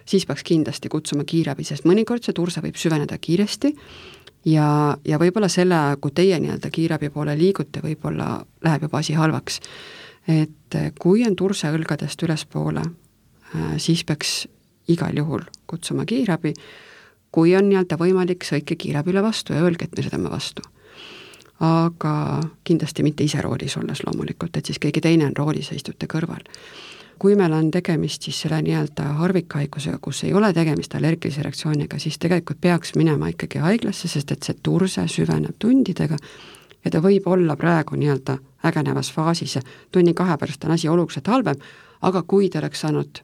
siis 0.05 0.27
peaks 0.29 0.45
kindlasti 0.45 0.91
kutsuma 0.93 1.25
kiirabi, 1.25 1.65
sest 1.65 1.87
mõnikord 1.89 2.25
see 2.25 2.37
turse 2.37 2.61
võib 2.61 2.77
süveneda 2.77 3.17
kiiresti 3.19 3.73
ja, 4.53 4.67
ja 5.09 5.21
võib-olla 5.21 5.49
selle 5.49 5.79
aja, 5.79 5.97
kui 5.97 6.13
teie 6.13 6.37
nii-öelda 6.43 6.71
kiirabi 6.75 7.09
poole 7.15 7.37
liigute, 7.39 7.81
võib-olla 7.85 8.37
läheb 8.67 8.85
juba 8.89 9.01
asi 9.01 9.17
halvaks. 9.17 9.61
et 10.29 10.77
e, 10.77 10.91
kui 11.01 11.25
on 11.25 11.37
turse 11.37 11.73
õlgadest 11.73 12.29
ülespoole, 12.29 12.85
siis 13.79 14.05
peaks 14.05 14.45
igal 14.91 15.17
juhul 15.17 15.45
kutsuma 15.71 16.05
kiirabi, 16.05 16.53
kui 17.33 17.57
on 17.57 17.69
nii-öelda 17.71 17.97
võimalik, 17.99 18.45
sõitke 18.45 18.77
kiirabile 18.77 19.23
vastu 19.23 19.57
ja 19.57 19.65
öelge, 19.65 19.89
et 19.89 19.97
me 19.97 20.05
sõidame 20.05 20.31
vastu. 20.31 20.63
Aga 21.61 22.41
kindlasti 22.65 23.03
mitte 23.03 23.25
ise 23.25 23.43
roolis 23.43 23.77
olles 23.77 24.03
loomulikult, 24.07 24.57
et 24.57 24.67
siis 24.67 24.81
keegi 24.83 25.01
teine 25.01 25.27
on 25.27 25.37
roolis 25.37 25.71
ja 25.71 25.77
istute 25.77 26.07
kõrval. 26.11 26.43
kui 27.19 27.37
meil 27.39 27.53
on 27.53 27.71
tegemist 27.71 28.23
siis 28.27 28.41
selle 28.43 28.59
nii-öelda 28.63 29.05
harvikhaigusega, 29.21 29.99
kus 30.03 30.25
ei 30.25 30.33
ole 30.35 30.53
tegemist 30.53 30.95
allergilise 30.95 31.43
reaktsiooniga, 31.43 31.99
siis 31.99 32.19
tegelikult 32.19 32.61
peaks 32.61 32.95
minema 32.99 33.29
ikkagi 33.31 33.59
haiglasse, 33.63 34.09
sest 34.09 34.33
et 34.33 34.43
see 34.43 34.57
turse 34.63 35.07
süveneb 35.09 35.55
tundidega 35.59 36.19
ja 36.85 36.91
ta 36.91 37.01
võib 37.01 37.29
olla 37.31 37.57
praegu 37.57 37.97
nii-öelda 37.97 38.39
ägenevas 38.67 39.13
faasis 39.13 39.57
ja 39.57 39.63
tunni-kahe 39.93 40.37
pärast 40.39 40.65
on 40.65 40.75
asi 40.75 40.89
oluliselt 40.89 41.31
halvem, 41.31 41.57
aga 42.03 42.23
kui 42.23 42.51
ta 42.51 42.59
oleks 42.59 42.81
saanud 42.81 43.23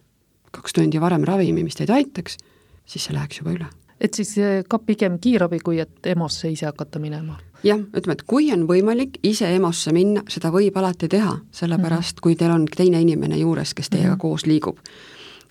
kaks 0.50 0.72
tundi 0.72 1.00
varem 1.00 1.24
ravimi, 1.24 1.64
mis 1.64 1.78
teid 1.78 1.90
aitaks, 1.90 2.38
siis 2.86 3.04
see 3.04 3.14
läheks 3.14 3.42
juba 3.42 3.58
üle. 3.58 3.68
Et 4.00 4.14
siis 4.14 4.32
eh, 4.38 4.64
ka 4.68 4.78
pigem 4.78 5.18
kiirabi, 5.20 5.60
kui 5.64 5.80
et 5.82 6.10
EMO-sse 6.12 6.50
ise 6.52 6.68
hakata 6.70 7.02
minema? 7.02 7.38
jah, 7.64 7.80
ütleme, 7.92 8.16
et 8.16 8.22
kui 8.24 8.48
on 8.54 8.64
võimalik 8.68 9.18
ise 9.26 9.50
EMO-sse 9.54 9.92
minna, 9.92 10.24
seda 10.32 10.52
võib 10.54 10.76
alati 10.80 11.08
teha, 11.12 11.36
sellepärast 11.52 12.14
mm 12.14 12.18
-hmm. 12.18 12.22
kui 12.22 12.36
teil 12.36 12.50
on 12.50 12.66
teine 12.76 13.00
inimene 13.00 13.36
juures, 13.38 13.74
kes 13.74 13.90
teiega 13.90 14.08
mm 14.08 14.14
-hmm. 14.14 14.20
koos 14.20 14.46
liigub, 14.46 14.78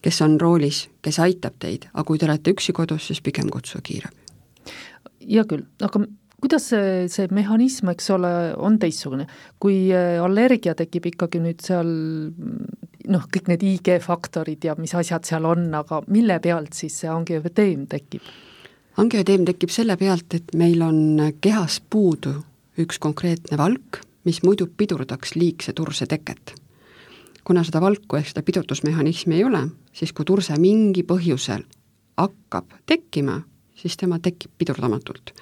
kes 0.01 0.21
on 0.21 0.39
roolis, 0.41 0.89
kes 1.01 1.19
aitab 1.19 1.53
teid, 1.59 1.85
aga 1.93 2.03
kui 2.03 2.17
te 2.17 2.25
olete 2.25 2.51
üksi 2.51 2.73
kodus, 2.73 3.07
siis 3.07 3.21
pigem 3.21 3.49
kutsuge 3.49 3.81
kiirabi. 3.83 4.15
hea 5.29 5.43
küll, 5.43 5.63
aga 5.81 5.99
kuidas 6.41 6.69
see, 6.69 7.07
see 7.07 7.27
mehhanism, 7.31 7.89
eks 7.89 8.09
ole, 8.09 8.53
on 8.57 8.79
teistsugune? 8.79 9.27
kui 9.59 9.91
äh, 9.93 10.23
allergia 10.23 10.75
tekib 10.75 11.05
ikkagi 11.05 11.39
nüüd 11.39 11.61
seal 11.61 11.87
noh, 13.09 13.25
kõik 13.33 13.49
need 13.51 13.63
IG 13.63 13.97
faktorid 14.03 14.63
ja 14.63 14.75
mis 14.79 14.95
asjad 14.95 15.27
seal 15.27 15.47
on, 15.49 15.67
aga 15.75 16.01
mille 16.07 16.39
pealt 16.43 16.73
siis 16.77 17.01
see 17.01 17.11
angioödeem 17.11 17.87
tekib? 17.91 18.21
Angioödeem 18.97 19.45
tekib 19.45 19.69
selle 19.73 19.97
pealt, 19.97 20.33
et 20.33 20.53
meil 20.55 20.81
on 20.81 21.19
kehas 21.41 21.79
puudu 21.89 22.33
üks 22.79 22.99
konkreetne 22.99 23.57
valk, 23.57 24.01
mis 24.25 24.41
muidu 24.43 24.67
pidurdaks 24.77 25.35
liigse 25.35 25.73
turse 25.73 26.05
teket. 26.05 26.55
kuna 27.43 27.63
seda 27.65 27.79
valku 27.81 28.15
ehk 28.15 28.27
seda 28.29 28.43
pidurdusmehhanismi 28.45 29.35
ei 29.35 29.43
ole, 29.43 29.63
siis 29.93 30.11
kui 30.13 30.25
turse 30.25 30.53
mingi 30.61 31.01
põhjusel 31.03 31.63
hakkab 32.19 32.75
tekkima, 32.85 33.39
siis 33.75 33.97
tema 33.97 34.19
tekib 34.19 34.51
pidurdamatult. 34.57 35.33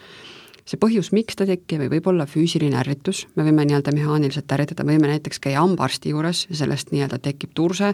See 0.67 0.79
põhjus, 0.79 1.13
miks 1.15 1.35
ta 1.35 1.45
tekib, 1.47 1.85
võib 1.91 2.07
olla 2.11 2.25
füüsiline 2.27 2.75
ärritus, 2.79 3.25
me 3.35 3.43
võime 3.47 3.65
nii-öelda 3.67 3.93
mehaaniliselt 3.95 4.51
ärritada, 4.51 4.83
me 4.83 4.95
võime 4.95 5.13
näiteks 5.13 5.39
käia 5.43 5.61
hambaarsti 5.63 6.11
juures 6.11 6.45
ja 6.49 6.59
sellest 6.59 6.91
nii-öelda 6.91 7.19
tekib 7.23 7.53
turse, 7.55 7.93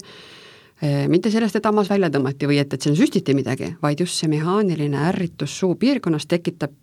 mitte 1.08 1.32
sellest, 1.32 1.56
et 1.56 1.66
hammas 1.66 1.88
välja 1.90 2.10
tõmmati 2.12 2.48
või 2.50 2.58
et, 2.60 2.74
et 2.74 2.82
siin 2.82 2.96
süstiti 2.98 3.36
midagi, 3.38 3.70
vaid 3.82 4.02
just 4.04 4.20
see 4.20 4.28
mehaaniline 4.32 4.98
ärritus 5.10 5.54
suupiirkonnas 5.62 6.26
tekitab 6.28 6.74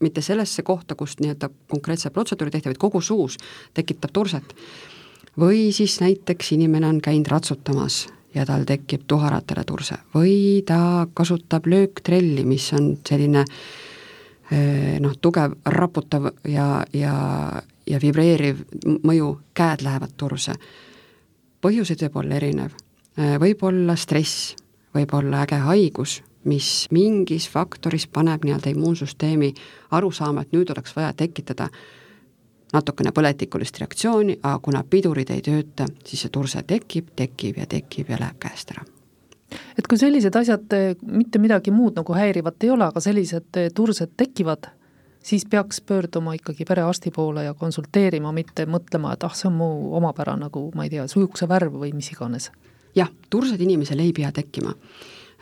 mitte 0.00 0.22
sellesse 0.24 0.62
kohta, 0.64 0.96
kust 0.96 1.20
nii-öelda 1.20 1.50
konkreetse 1.68 2.10
protseduuri 2.10 2.54
tehti, 2.54 2.70
vaid 2.70 2.80
kogu 2.80 3.02
suus 3.04 3.36
tekitab 3.76 4.14
turset. 4.16 4.54
või 5.40 5.72
siis 5.72 6.00
näiteks 6.00 6.52
inimene 6.52 6.86
on 6.86 7.00
käinud 7.00 7.28
ratsutamas 7.28 8.06
ja 8.34 8.46
tal 8.46 8.64
tekib 8.64 9.04
tuharatele 9.06 9.64
turse 9.64 10.00
või 10.14 10.62
ta 10.66 11.06
kasutab 11.14 11.66
lööktrelli, 11.66 12.44
mis 12.44 12.72
on 12.72 12.96
selline 13.08 13.44
äh, 13.44 14.98
noh, 15.00 15.14
tugev 15.20 15.54
raputav 15.64 16.30
ja, 16.48 16.84
ja, 16.92 17.14
ja 17.86 18.00
vibreeriv 18.02 18.64
mõju, 19.06 19.32
käed 19.54 19.84
lähevad 19.86 20.14
turse. 20.16 20.54
põhjuseid 21.60 22.02
võib 22.06 22.16
olla 22.16 22.38
erinev, 22.40 22.72
võib 23.20 23.62
olla 23.68 23.96
stress, 24.00 24.54
võib 24.96 25.12
olla 25.14 25.42
äge 25.44 25.58
haigus, 25.60 26.20
mis 26.44 26.88
mingis 26.90 27.48
faktoris 27.52 28.06
paneb 28.08 28.44
nii-öelda 28.44 28.72
immuunsüsteemi 28.72 29.52
aru 29.96 30.10
saama, 30.12 30.44
et 30.44 30.54
nüüd 30.56 30.70
oleks 30.72 30.94
vaja 30.96 31.12
tekitada 31.16 31.68
natukene 32.72 33.12
põletikulist 33.12 33.80
reaktsiooni, 33.82 34.38
aga 34.42 34.58
kuna 34.62 34.82
pidurid 34.86 35.30
ei 35.34 35.42
tööta, 35.44 35.88
siis 36.06 36.24
see 36.24 36.32
turse 36.32 36.62
tekib, 36.66 37.12
tekib 37.16 37.58
ja 37.60 37.66
tekib 37.70 38.12
ja 38.12 38.18
läheb 38.20 38.38
käest 38.40 38.72
ära. 38.74 38.86
Et 39.78 39.86
kui 39.90 39.98
sellised 39.98 40.36
asjad, 40.36 40.66
eh, 40.72 40.94
mitte 41.02 41.40
midagi 41.42 41.74
muud 41.74 41.98
nagu 41.98 42.14
häirivat 42.14 42.62
ei 42.62 42.70
ole, 42.70 42.86
aga 42.86 43.02
sellised 43.02 43.58
eh, 43.58 43.70
tursed 43.74 44.14
tekivad, 44.16 44.70
siis 45.22 45.44
peaks 45.50 45.80
pöörduma 45.80 46.36
ikkagi 46.38 46.64
perearsti 46.64 47.10
poole 47.10 47.44
ja 47.44 47.54
konsulteerima, 47.54 48.32
mitte 48.32 48.66
mõtlema, 48.70 49.16
et 49.16 49.26
ah, 49.26 49.34
see 49.34 49.50
on 49.50 49.58
mu 49.58 49.70
omapära 49.98 50.36
nagu 50.38 50.68
ma 50.74 50.86
ei 50.86 50.94
tea, 50.94 51.08
sujukse 51.10 51.50
värv 51.50 51.80
või 51.82 51.90
mis 51.96 52.12
iganes 52.14 52.52
jah, 52.96 53.10
tursed 53.30 53.60
inimesel 53.60 53.98
ei 53.98 54.12
pea 54.12 54.32
tekkima. 54.32 54.74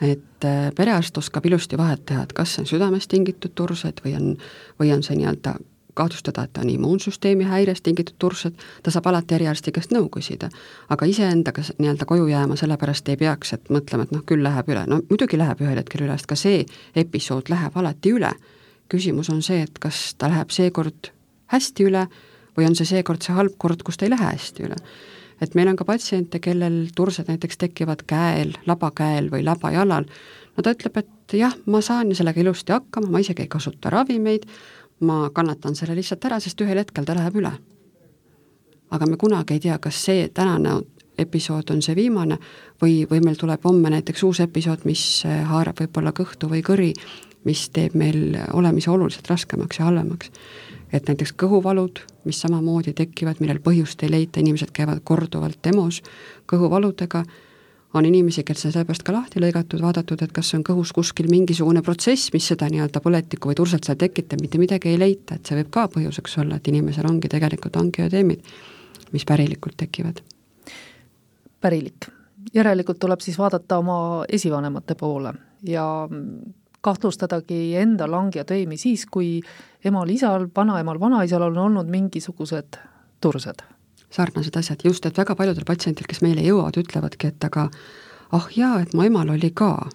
et 0.00 0.44
äh, 0.44 0.70
perearst 0.76 1.16
oskab 1.18 1.46
ilusti 1.46 1.76
vahet 1.76 2.04
teha, 2.06 2.22
et 2.22 2.32
kas 2.32 2.52
see 2.54 2.62
on 2.62 2.68
südamest 2.70 3.10
tingitud 3.10 3.50
tursed 3.54 3.98
või 4.04 4.14
on, 4.14 4.36
või 4.78 4.92
on 4.94 5.02
see 5.02 5.16
nii-öelda 5.18 5.56
kahtlustada, 5.98 6.44
et 6.46 6.58
on 6.62 6.70
immuunsüsteemi 6.70 7.44
häirest 7.44 7.82
tingitud 7.82 8.14
tursed, 8.22 8.54
ta 8.82 8.92
saab 8.94 9.08
alati 9.10 9.34
eriarsti 9.34 9.74
käest 9.74 9.90
nõu 9.90 10.06
küsida. 10.14 10.52
aga 10.88 11.08
iseendaga 11.10 11.64
nii-öelda 11.78 12.06
koju 12.06 12.28
jääma 12.30 12.56
sellepärast 12.56 13.10
ei 13.10 13.18
peaks, 13.18 13.52
et 13.56 13.74
mõtlema, 13.74 14.06
et 14.06 14.14
noh, 14.14 14.22
küll 14.22 14.46
läheb 14.46 14.70
üle, 14.70 14.86
no 14.86 15.00
muidugi 15.10 15.40
läheb 15.40 15.66
ühel 15.66 15.82
hetkel 15.82 16.06
üle, 16.06 16.14
sest 16.14 16.30
ka 16.30 16.38
see 16.38 16.62
episood 16.94 17.50
läheb 17.50 17.76
alati 17.76 18.14
üle. 18.14 18.32
küsimus 18.88 19.28
on 19.34 19.42
see, 19.42 19.66
et 19.66 19.82
kas 19.82 20.14
ta 20.14 20.30
läheb 20.30 20.54
seekord 20.54 21.10
hästi 21.52 21.90
üle 21.90 22.06
või 22.56 22.70
on 22.70 22.78
see 22.78 22.86
seekord 22.86 23.22
see 23.22 23.34
halb 23.34 23.58
kord, 23.58 23.82
kus 23.82 23.98
ta 23.98 24.06
ei 24.06 24.14
lähe 24.14 24.30
hästi 24.30 24.70
üle 24.70 24.78
et 25.40 25.54
meil 25.54 25.70
on 25.70 25.76
ka 25.78 25.86
patsiente, 25.88 26.40
kellel 26.42 26.88
tursed 26.96 27.28
näiteks 27.30 27.60
tekivad 27.60 28.04
käel, 28.08 28.52
labakäel 28.66 29.30
või 29.32 29.44
labajalal, 29.46 30.08
no 30.56 30.64
ta 30.64 30.74
ütleb, 30.74 30.98
et 31.02 31.38
jah, 31.38 31.54
ma 31.66 31.80
saan 31.84 32.14
sellega 32.16 32.42
ilusti 32.42 32.74
hakkama, 32.74 33.10
ma 33.12 33.22
isegi 33.22 33.44
ei 33.44 33.50
kasuta 33.52 33.92
ravimeid, 33.94 34.48
ma 35.06 35.28
kannatan 35.34 35.76
selle 35.78 35.96
lihtsalt 35.98 36.24
ära, 36.26 36.40
sest 36.42 36.60
ühel 36.64 36.80
hetkel 36.82 37.06
ta 37.06 37.16
läheb 37.18 37.38
üle. 37.38 37.52
aga 38.90 39.06
me 39.06 39.16
kunagi 39.20 39.54
ei 39.54 39.60
tea, 39.60 39.78
kas 39.78 39.98
see 40.04 40.28
tänane 40.32 40.78
episood 41.18 41.70
on 41.70 41.82
see 41.84 41.96
viimane 41.96 42.38
või, 42.80 43.02
või 43.10 43.20
meil 43.20 43.36
tuleb 43.36 43.64
homme 43.64 43.90
näiteks 43.90 44.22
uus 44.24 44.40
episood, 44.40 44.86
mis 44.88 45.24
haarab 45.26 45.82
võib-olla 45.82 46.12
kõhtu 46.16 46.48
või 46.48 46.62
kõri, 46.64 46.92
mis 47.44 47.68
teeb 47.74 47.94
meil 47.94 48.38
olemise 48.52 48.90
oluliselt 48.90 49.28
raskemaks 49.28 49.78
ja 49.78 49.90
halvemaks 49.90 50.32
et 50.92 51.08
näiteks 51.08 51.34
kõhuvalud, 51.38 52.00
mis 52.24 52.40
samamoodi 52.40 52.94
tekivad, 52.96 53.42
millel 53.42 53.60
põhjust 53.64 54.02
ei 54.02 54.12
leita, 54.12 54.40
inimesed 54.40 54.72
käivad 54.74 55.02
korduvalt 55.04 55.60
demos 55.64 56.00
kõhuvaludega, 56.48 57.24
on 57.94 58.04
inimesi, 58.04 58.44
kes 58.44 58.66
on 58.68 58.72
sellepärast 58.72 59.04
ka 59.04 59.14
lahti 59.14 59.40
lõigatud, 59.40 59.80
vaadatud, 59.80 60.20
et 60.22 60.32
kas 60.36 60.52
on 60.56 60.64
kõhus 60.66 60.92
kuskil 60.96 61.30
mingisugune 61.32 61.82
protsess, 61.84 62.32
mis 62.34 62.48
seda 62.50 62.68
nii-öelda 62.72 63.00
põletikku 63.04 63.48
või 63.48 63.56
turset 63.56 63.88
seal 63.88 63.96
tekitab, 64.00 64.42
mitte 64.44 64.60
midagi 64.60 64.92
ei 64.92 65.00
leita, 65.00 65.38
et 65.38 65.48
see 65.48 65.56
võib 65.56 65.70
ka 65.72 65.86
põhjuseks 65.94 66.38
olla, 66.42 66.58
et 66.58 66.68
inimesel 66.68 67.08
ongi 67.08 67.30
tegelikult 67.32 67.80
angioteemid, 67.80 68.44
mis 69.12 69.24
pärilikult 69.24 69.78
tekivad. 69.80 70.20
pärilik, 71.60 72.06
järelikult 72.54 72.98
tuleb 72.98 73.20
siis 73.20 73.38
vaadata 73.38 73.78
oma 73.78 74.24
esivanemate 74.28 74.94
poole 74.94 75.32
ja 75.62 76.08
kahtlustadagi 76.80 77.76
enda 77.76 78.06
langjateemi 78.10 78.76
siis, 78.76 79.06
kui 79.06 79.40
emal-isal, 79.84 80.48
vanaemal, 80.56 81.00
vanaisal 81.00 81.42
on 81.50 81.58
olnud 81.58 81.90
mingisugused 81.90 82.78
tursed. 83.20 83.62
sarnased 84.10 84.56
asjad, 84.56 84.80
just, 84.84 85.06
et 85.06 85.18
väga 85.18 85.34
paljudel 85.36 85.66
patsientidel, 85.68 86.08
kes 86.08 86.22
meile 86.24 86.40
jõuavad, 86.40 86.78
ütlevadki, 86.80 87.28
et 87.28 87.44
aga 87.44 87.68
ah 88.32 88.46
jaa, 88.56 88.80
et 88.80 88.94
mu 88.94 89.04
emal 89.04 89.30
oli 89.34 89.50
ka. 89.50 89.88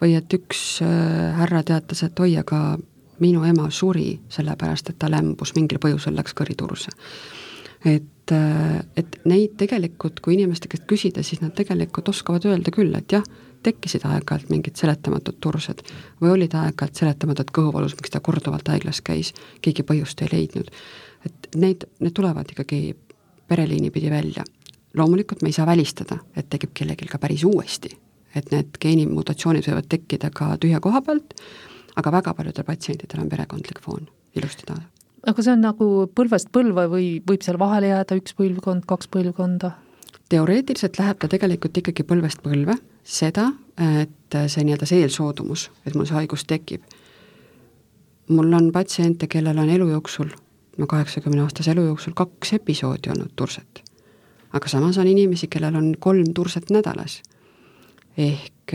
või 0.00 0.12
et 0.12 0.34
üks 0.34 0.82
äh, 0.84 1.36
härra 1.38 1.62
teatas, 1.64 2.02
et 2.04 2.20
oi, 2.20 2.34
aga 2.36 2.76
minu 3.20 3.44
ema 3.48 3.70
suri 3.72 4.18
sellepärast, 4.28 4.90
et 4.90 4.98
ta 5.00 5.08
lämbus, 5.08 5.54
mingil 5.56 5.80
põhjusel 5.80 6.16
läks 6.16 6.34
kõriturse. 6.36 6.92
et, 7.84 8.32
äh, 8.32 8.80
et 8.96 9.20
neid 9.24 9.56
tegelikult, 9.56 10.20
kui 10.20 10.34
inimeste 10.34 10.68
käest 10.68 10.84
küsida, 10.86 11.22
siis 11.22 11.40
nad 11.40 11.54
tegelikult 11.54 12.08
oskavad 12.08 12.44
öelda 12.44 12.70
küll, 12.70 12.94
et 12.94 13.12
jah, 13.12 13.24
tekkisid 13.66 14.06
aeg-ajalt 14.06 14.50
mingid 14.52 14.78
seletamatud 14.78 15.40
tursed 15.42 15.82
või 16.22 16.32
olid 16.36 16.54
aeg-ajalt 16.54 17.02
seletamatud 17.02 17.50
kõhuvalus, 17.58 17.96
miks 17.98 18.14
ta 18.14 18.22
korduvalt 18.24 18.68
haiglas 18.72 19.02
käis, 19.04 19.32
keegi 19.64 19.84
põhjust 19.86 20.22
ei 20.22 20.32
leidnud. 20.32 20.70
et 21.26 21.48
neid, 21.58 21.84
need 22.00 22.14
tulevad 22.14 22.50
ikkagi 22.52 22.96
pereliini 23.48 23.90
pidi 23.90 24.10
välja. 24.10 24.44
loomulikult 24.94 25.42
me 25.42 25.48
ei 25.48 25.52
saa 25.52 25.66
välistada, 25.66 26.18
et 26.36 26.48
tekib 26.50 26.70
kellelgi 26.74 27.08
ka 27.10 27.18
päris 27.18 27.44
uuesti, 27.44 27.90
et 28.34 28.50
need 28.50 28.78
geenimutatsioonid 28.80 29.66
võivad 29.66 29.88
tekkida 29.88 30.30
ka 30.30 30.56
tühja 30.56 30.80
koha 30.80 31.02
pealt, 31.02 31.34
aga 31.96 32.12
väga 32.12 32.34
paljudel 32.34 32.64
patsientidel 32.64 33.24
on 33.24 33.28
perekondlik 33.28 33.80
foon 33.84 34.06
ilusti 34.36 34.66
taga. 34.66 34.82
aga 35.26 35.42
see 35.42 35.52
on 35.52 35.64
nagu 35.64 35.88
põlvest 36.14 36.52
põlve 36.54 36.86
või 36.92 37.08
võib 37.26 37.42
seal 37.42 37.58
vahele 37.58 37.90
jääda 37.90 38.18
üks 38.20 38.36
põlvkond, 38.38 38.86
kaks 38.86 39.10
põlvkonda? 39.12 39.72
teoreetiliselt 40.28 40.98
läheb 40.98 41.18
ta 41.22 41.28
tegelikult 41.30 41.76
ikkagi 41.82 42.06
põlvest 42.06 42.42
põlve, 42.42 42.78
seda, 43.06 43.50
et 44.02 44.36
see 44.50 44.64
nii-öelda 44.66 44.88
see 44.88 45.04
eelsoodumus, 45.04 45.68
et 45.86 45.94
mul 45.94 46.08
see 46.08 46.18
haigus 46.18 46.44
tekib. 46.48 46.82
mul 48.28 48.52
on 48.52 48.72
patsiente, 48.72 49.28
kellel 49.30 49.58
on 49.58 49.68
elu 49.70 49.86
jooksul, 49.88 50.32
no 50.78 50.86
kaheksakümne 50.86 51.44
aastase 51.44 51.70
elu 51.70 51.84
jooksul 51.86 52.16
kaks 52.18 52.52
episoodi 52.58 53.10
olnud 53.14 53.30
turset. 53.36 53.82
aga 54.52 54.68
samas 54.68 54.98
on 54.98 55.06
inimesi, 55.06 55.46
kellel 55.46 55.76
on 55.76 55.94
kolm 55.98 56.34
turset 56.34 56.70
nädalas. 56.70 57.22
ehk 58.18 58.74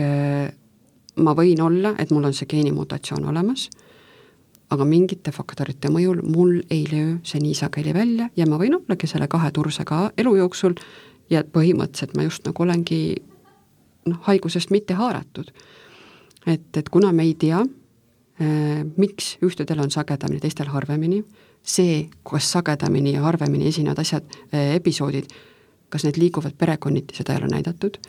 ma 1.16 1.34
võin 1.36 1.60
olla, 1.60 1.94
et 1.98 2.10
mul 2.10 2.24
on 2.24 2.34
see 2.34 2.48
geenimutatsioon 2.48 3.28
olemas, 3.28 3.68
aga 4.72 4.84
mingite 4.88 5.32
faktorite 5.32 5.90
mõjul 5.92 6.22
mul 6.24 6.62
ei 6.70 6.86
löö 6.88 7.18
see 7.22 7.40
nii 7.42 7.54
sageli 7.54 7.92
välja 7.92 8.30
ja 8.36 8.46
ma 8.48 8.56
võin 8.56 8.78
ollagi 8.78 9.06
selle 9.06 9.28
kahe 9.28 9.50
tursega 9.52 10.12
elu 10.16 10.36
jooksul 10.36 10.78
ja 11.30 11.42
põhimõtteliselt 11.44 12.16
ma 12.16 12.24
just 12.24 12.46
nagu 12.48 12.64
olengi 12.64 13.02
noh, 14.06 14.18
haigusest 14.26 14.70
mitte 14.70 14.94
haaratud. 14.98 15.52
et, 16.46 16.76
et 16.76 16.88
kuna 16.88 17.12
me 17.12 17.22
ei 17.22 17.34
tea 17.34 17.60
äh,, 17.62 18.82
miks 18.96 19.36
ühtedel 19.44 19.80
on 19.80 19.90
sagedamini, 19.90 20.40
teistel 20.40 20.70
harvemini, 20.72 21.22
see, 21.62 22.08
kas 22.26 22.50
sagedamini 22.52 23.14
ja 23.14 23.22
harvemini 23.22 23.68
esinevad 23.68 24.02
asjad 24.02 24.24
äh,, 24.52 24.74
episoodid, 24.76 25.30
kas 25.92 26.04
need 26.04 26.18
liiguvad 26.18 26.56
perekonniti, 26.58 27.16
seda 27.16 27.34
ei 27.34 27.42
ole 27.42 27.52
näidatud, 27.52 28.00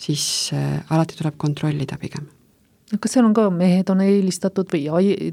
siis 0.00 0.50
äh, 0.54 0.84
alati 0.90 1.16
tuleb 1.18 1.38
kontrollida 1.40 1.98
pigem 2.00 2.28
kas 2.98 3.14
seal 3.14 3.26
on 3.28 3.34
ka, 3.36 3.46
mehed 3.54 3.90
on 3.92 4.00
eelistatud 4.02 4.70
või 4.72 4.88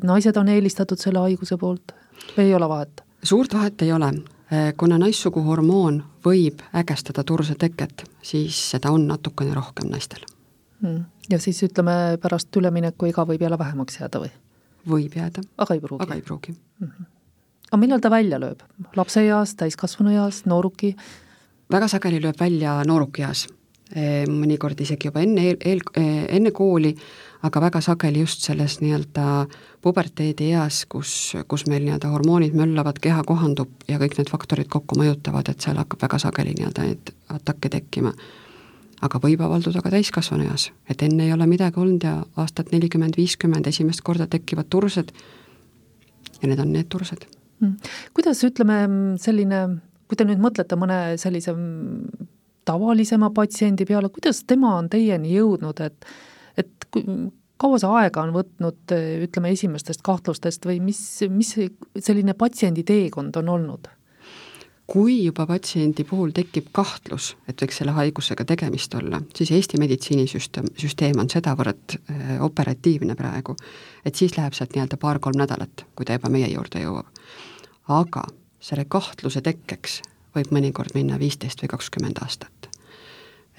naised 0.05 0.37
on 0.37 0.49
eelistatud 0.53 1.01
selle 1.01 1.23
haiguse 1.23 1.57
poolt 1.57 1.95
või 2.35 2.49
ei 2.49 2.53
ole 2.53 2.69
vahet? 2.69 3.01
suurt 3.23 3.53
vahet 3.53 3.81
ei 3.81 3.91
ole, 3.95 4.11
Äh, 4.47 4.73
kuna 4.79 4.95
naissuguhormoon 4.95 5.97
võib 6.23 6.61
ägestada 6.79 7.23
turse 7.27 7.57
teket, 7.59 8.05
siis 8.23 8.55
seda 8.71 8.93
on 8.95 9.03
natukene 9.09 9.51
rohkem 9.51 9.89
naistel 9.91 10.21
mm.. 10.79 11.01
ja 11.27 11.39
siis 11.43 11.59
ütleme, 11.67 12.15
pärast 12.23 12.55
üleminekuiga 12.55 13.25
võib 13.27 13.43
jälle 13.43 13.57
vähemaks 13.59 13.99
jääda 13.99 14.21
või? 14.23 14.31
võib 14.87 15.17
jääda. 15.19 15.43
aga 15.57 15.75
ei 15.75 15.83
pruugi? 15.83 16.07
aga 16.07 16.15
ei 16.15 16.23
pruugi 16.23 16.53
mm. 16.55 16.87
-hmm. 16.87 17.09
aga 17.67 17.81
millal 17.81 17.99
ta 17.99 18.13
välja 18.13 18.39
lööb? 18.39 18.63
lapseeas, 18.95 19.55
täiskasvanueas, 19.59 20.45
nooruki? 20.45 20.93
väga 21.71 21.91
sageli 21.91 22.23
lööb 22.23 22.39
välja 22.39 22.79
noorukieas, 22.87 23.49
äh, 23.91 24.23
mõnikord 24.31 24.79
isegi 24.79 25.11
juba 25.11 25.27
enne, 25.27 25.43
eel, 25.43 25.59
eel, 25.59 25.83
äh, 25.99 26.23
enne 26.39 26.55
kooli, 26.55 26.95
aga 27.45 27.61
väga 27.61 27.81
sageli 27.81 28.23
just 28.23 28.45
selles 28.45 28.79
nii-öelda 28.81 29.45
puberteedieas, 29.85 30.85
kus, 30.89 31.11
kus 31.47 31.65
meil 31.69 31.85
nii-öelda 31.85 32.09
hormoonid 32.11 32.55
möllavad, 32.57 32.99
keha 33.01 33.23
kohandub 33.27 33.87
ja 33.89 33.99
kõik 34.01 34.17
need 34.17 34.31
faktorid 34.31 34.69
kokku 34.73 34.97
mõjutavad, 34.99 35.49
et 35.51 35.63
seal 35.63 35.77
hakkab 35.77 36.01
väga 36.07 36.19
sageli 36.25 36.55
nii-öelda 36.57 36.85
neid 36.87 37.13
atakke 37.33 37.69
tekkima. 37.77 38.13
aga 39.01 39.19
võib 39.21 39.41
avalduda 39.45 39.81
ka 39.85 39.91
täiskasvanu 39.93 40.47
eas, 40.49 40.71
et 40.89 41.03
enne 41.05 41.27
ei 41.27 41.33
ole 41.33 41.45
midagi 41.45 41.77
olnud 41.79 42.03
ja 42.03 42.15
aastat 42.35 42.71
nelikümmend, 42.71 43.13
viiskümmend 43.17 43.67
esimest 43.67 44.01
korda 44.01 44.25
tekivad 44.27 44.65
tursed. 44.69 45.11
Ja 46.41 46.47
need 46.47 46.59
on 46.59 46.71
need 46.73 46.89
tursed. 46.89 47.27
Mm.. 47.59 47.77
kuidas, 48.13 48.41
ütleme, 48.43 48.79
selline, 49.21 49.61
kui 50.09 50.17
te 50.17 50.25
nüüd 50.25 50.41
mõtlete 50.41 50.77
mõne 50.77 51.17
sellise 51.17 51.53
tavalisema 52.65 53.29
patsiendi 53.33 53.85
peale, 53.85 54.09
kuidas 54.09 54.43
tema 54.47 54.75
on 54.77 54.89
teieni 54.89 55.35
jõudnud, 55.35 55.79
et 55.85 56.09
et 56.57 56.87
kaua 57.57 57.79
see 57.81 57.91
aega 57.99 58.23
on 58.23 58.33
võtnud, 58.35 58.95
ütleme, 59.27 59.51
esimestest 59.55 60.03
kahtlustest 60.05 60.65
või 60.69 60.79
mis, 60.83 60.99
mis 61.29 61.53
selline 61.99 62.37
patsiendi 62.37 62.85
teekond 62.87 63.37
on 63.43 63.55
olnud? 63.57 63.93
kui 64.87 65.17
juba 65.25 65.43
patsiendi 65.43 66.05
puhul 66.07 66.29
tekib 66.31 66.69
kahtlus, 66.71 67.33
et 67.51 67.59
võiks 67.59 67.81
selle 67.81 67.91
haigusega 67.91 68.45
tegemist 68.47 68.93
olla, 68.95 69.19
siis 69.35 69.51
Eesti 69.51 69.79
meditsiinisüsteem, 69.81 70.69
süsteem 70.79 71.19
on 71.19 71.27
sedavõrd 71.27 71.97
äh, 71.97 72.37
operatiivne 72.43 73.17
praegu, 73.19 73.57
et 74.07 74.15
siis 74.15 74.37
läheb 74.37 74.55
sealt 74.55 74.77
nii-öelda 74.77 74.95
paar-kolm 75.01 75.41
nädalat, 75.41 75.83
kui 75.91 76.07
ta 76.07 76.15
juba 76.15 76.31
meie 76.31 76.47
juurde 76.53 76.85
jõuab. 76.85 77.11
aga 77.87 78.23
selle 78.63 78.85
kahtluse 78.87 79.41
tekkeks 79.43 80.01
võib 80.35 80.55
mõnikord 80.55 80.95
minna 80.95 81.19
viisteist 81.19 81.61
või 81.63 81.73
kakskümmend 81.75 82.23
aastat. 82.23 82.71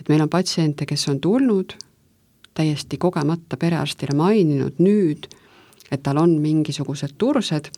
et 0.00 0.08
meil 0.08 0.24
on 0.24 0.32
patsiente, 0.32 0.86
kes 0.86 1.08
on 1.12 1.20
tulnud 1.20 1.76
täiesti 2.58 2.98
kogemata 2.98 3.56
perearstile 3.56 4.16
maininud 4.18 4.80
nüüd, 4.82 5.28
et 5.94 6.02
tal 6.02 6.18
on 6.20 6.34
mingisugused 6.42 7.14
tursed, 7.18 7.70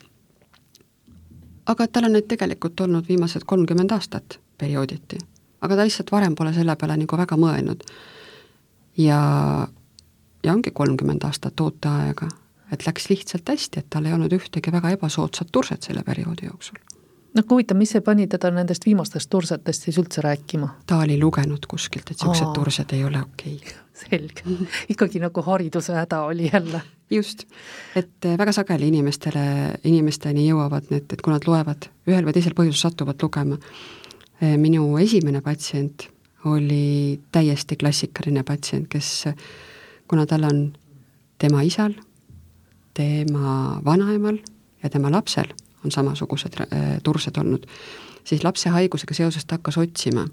aga 1.69 1.85
et 1.85 1.93
tal 1.93 2.09
on 2.09 2.17
neid 2.17 2.27
tegelikult 2.31 2.81
olnud 2.81 3.07
viimased 3.07 3.45
kolmkümmend 3.47 3.93
aastat 3.93 4.39
periooditi. 4.57 5.19
aga 5.61 5.75
ta 5.77 5.85
lihtsalt 5.85 6.11
varem 6.11 6.35
pole 6.35 6.53
selle 6.53 6.75
peale 6.75 6.97
nagu 6.97 7.17
väga 7.17 7.37
mõelnud. 7.37 7.83
ja, 8.97 9.19
ja 10.43 10.53
ongi 10.53 10.71
kolmkümmend 10.73 11.23
aastat 11.29 11.59
ooteaega, 11.59 12.29
et 12.71 12.87
läks 12.87 13.09
lihtsalt 13.09 13.49
hästi, 13.49 13.79
et 13.79 13.89
tal 13.89 14.05
ei 14.05 14.13
olnud 14.17 14.33
ühtegi 14.33 14.71
väga 14.71 14.95
ebasoodsat 14.97 15.51
turset 15.51 15.83
selle 15.83 16.03
perioodi 16.03 16.49
jooksul 16.49 16.81
noh, 17.37 17.45
huvitav, 17.49 17.77
mis 17.79 17.93
see 17.95 18.03
pani 18.05 18.27
teda 18.31 18.51
nendest 18.53 18.85
viimastest 18.87 19.29
tursetest 19.31 19.87
siis 19.87 19.99
üldse 20.01 20.23
rääkima? 20.25 20.69
ta 20.87 21.01
oli 21.05 21.17
lugenud 21.19 21.65
kuskilt, 21.69 22.11
et 22.11 22.17
niisugused 22.17 22.53
tursed 22.55 22.95
ei 22.97 23.05
ole 23.07 23.21
okei 23.23 23.55
okay. 23.59 23.77
selge, 24.03 24.57
ikkagi 24.93 25.21
nagu 25.23 25.45
hariduse 25.45 25.95
häda 25.95 26.23
oli 26.27 26.49
jälle. 26.53 26.81
just, 27.11 27.45
et 27.95 28.25
eh, 28.25 28.37
väga 28.39 28.55
sageli 28.55 28.91
inimestele, 28.91 29.45
inimesteni 29.87 30.47
jõuavad 30.49 30.91
need, 30.93 31.07
et 31.11 31.23
kui 31.23 31.33
nad 31.33 31.47
loevad, 31.47 31.89
ühel 32.09 32.27
või 32.27 32.35
teisel 32.35 32.55
põhjusel 32.57 32.89
satuvad 32.89 33.23
lugema. 33.23 33.59
Eh, 34.41 34.55
minu 34.57 34.85
esimene 34.99 35.41
patsient 35.45 36.07
oli 36.49 37.19
täiesti 37.31 37.77
klassikaline 37.77 38.43
patsient, 38.43 38.87
kes, 38.89 39.27
kuna 40.09 40.25
tal 40.25 40.47
on 40.47 40.63
tema 41.41 41.61
isal, 41.63 41.93
tema 42.97 43.81
vanaemal 43.85 44.39
ja 44.81 44.89
tema 44.89 45.11
lapsel 45.13 45.51
on 45.85 45.91
samasugused 45.91 46.59
äh, 46.61 46.67
tursed 47.03 47.37
olnud, 47.37 47.65
siis 48.23 48.43
lapse 48.43 48.69
haigusega 48.69 49.13
seoses 49.13 49.45
ta 49.45 49.57
hakkas 49.59 49.77
otsima. 49.77 50.27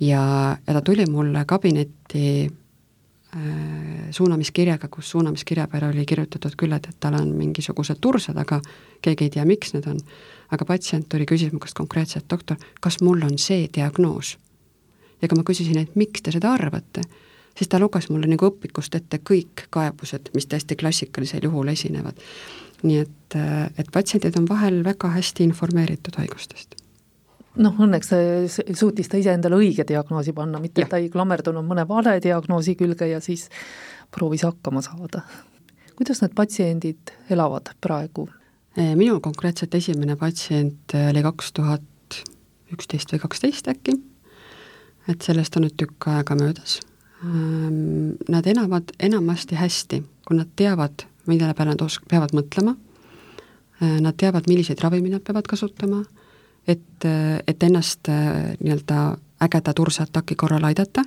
ja, 0.00 0.56
ja 0.66 0.74
ta 0.74 0.80
tuli 0.80 1.06
mulle 1.06 1.44
kabinetti 1.44 2.50
äh, 3.36 4.10
suunamiskirjaga, 4.10 4.88
kus 4.88 5.10
suunamiskirja 5.10 5.68
peale 5.68 5.88
oli 5.88 6.06
kirjutatud 6.06 6.56
küll, 6.56 6.72
et, 6.72 6.86
et 6.86 7.00
tal 7.00 7.14
on 7.14 7.28
mingisugused 7.36 7.98
tursed, 8.00 8.36
aga 8.36 8.60
keegi 9.02 9.24
ei 9.24 9.30
tea, 9.30 9.44
miks 9.44 9.74
need 9.74 9.86
on. 9.86 10.00
aga 10.50 10.64
patsient 10.64 11.08
tuli 11.08 11.26
küsima 11.26 11.58
käest 11.60 11.76
konkreetselt, 11.76 12.28
doktor, 12.30 12.56
kas 12.80 13.00
mul 13.00 13.22
on 13.22 13.38
see 13.38 13.68
diagnoos? 13.74 14.36
ja 15.22 15.28
kui 15.28 15.38
ma 15.38 15.42
küsisin, 15.42 15.78
et 15.78 15.96
miks 15.96 16.22
te 16.22 16.32
seda 16.32 16.52
arvate, 16.54 17.02
siis 17.58 17.68
ta 17.68 17.78
luges 17.78 18.06
mulle 18.10 18.26
nagu 18.30 18.46
õpikust 18.46 18.94
ette 18.94 19.18
kõik 19.18 19.66
kaebused, 19.74 20.30
mis 20.34 20.46
täiesti 20.46 20.76
klassikalisel 20.78 21.42
juhul 21.42 21.68
esinevad 21.74 22.18
nii 22.82 22.98
et, 23.02 23.38
et 23.78 23.88
patsiendid 23.92 24.36
on 24.38 24.46
vahel 24.48 24.82
väga 24.86 25.10
hästi 25.16 25.46
informeeritud 25.48 26.20
haigustest 26.20 26.78
noh, 27.62 27.76
õnneks 27.84 28.12
suutis 28.78 29.10
ta 29.10 29.18
iseendale 29.20 29.58
õige 29.58 29.86
diagnoosi 29.88 30.34
panna, 30.36 30.60
mitte 30.62 30.84
et 30.84 30.90
ta 30.90 31.00
ei 31.00 31.10
klammerdunud 31.12 31.66
mõne 31.66 31.84
vale 31.88 32.18
diagnoosi 32.22 32.76
külge 32.78 33.08
ja 33.10 33.20
siis 33.24 33.48
proovis 34.14 34.44
hakkama 34.46 34.82
saada. 34.84 35.22
kuidas 35.98 36.22
need 36.22 36.34
patsiendid 36.38 37.12
elavad 37.30 37.72
praegu? 37.80 38.28
E, 38.76 38.94
minul 38.94 39.20
konkreetselt 39.20 39.74
esimene 39.74 40.16
patsient 40.16 40.94
oli 40.94 41.22
kaks 41.24 41.52
tuhat 41.52 42.20
üksteist 42.72 43.12
või 43.12 43.22
kaksteist 43.24 43.68
äkki, 43.72 43.96
et 45.08 45.24
sellest 45.24 45.56
on 45.56 45.66
nüüd 45.66 45.76
tükk 45.80 46.10
aega 46.12 46.36
möödas. 46.38 46.78
Ehm, 47.24 48.14
nad 48.28 48.46
elavad 48.46 48.92
enamasti 49.00 49.58
hästi, 49.58 50.02
kui 50.28 50.38
nad 50.38 50.50
teavad, 50.56 51.06
mille 51.28 51.54
peale 51.54 51.74
nad 51.74 51.84
osk-, 51.84 52.06
peavad 52.08 52.34
mõtlema, 52.36 52.74
äh, 53.82 53.98
nad 54.04 54.16
teavad, 54.18 54.48
milliseid 54.50 54.80
ravimeid 54.82 55.18
nad 55.18 55.24
peavad 55.24 55.48
kasutama, 55.48 56.02
et, 56.66 57.04
äh, 57.04 57.38
et 57.46 57.62
ennast 57.62 58.10
äh, 58.12 58.54
nii-öelda 58.60 59.02
ägeda 59.44 59.74
turseataki 59.74 60.34
korral 60.34 60.64
aidata, 60.66 61.04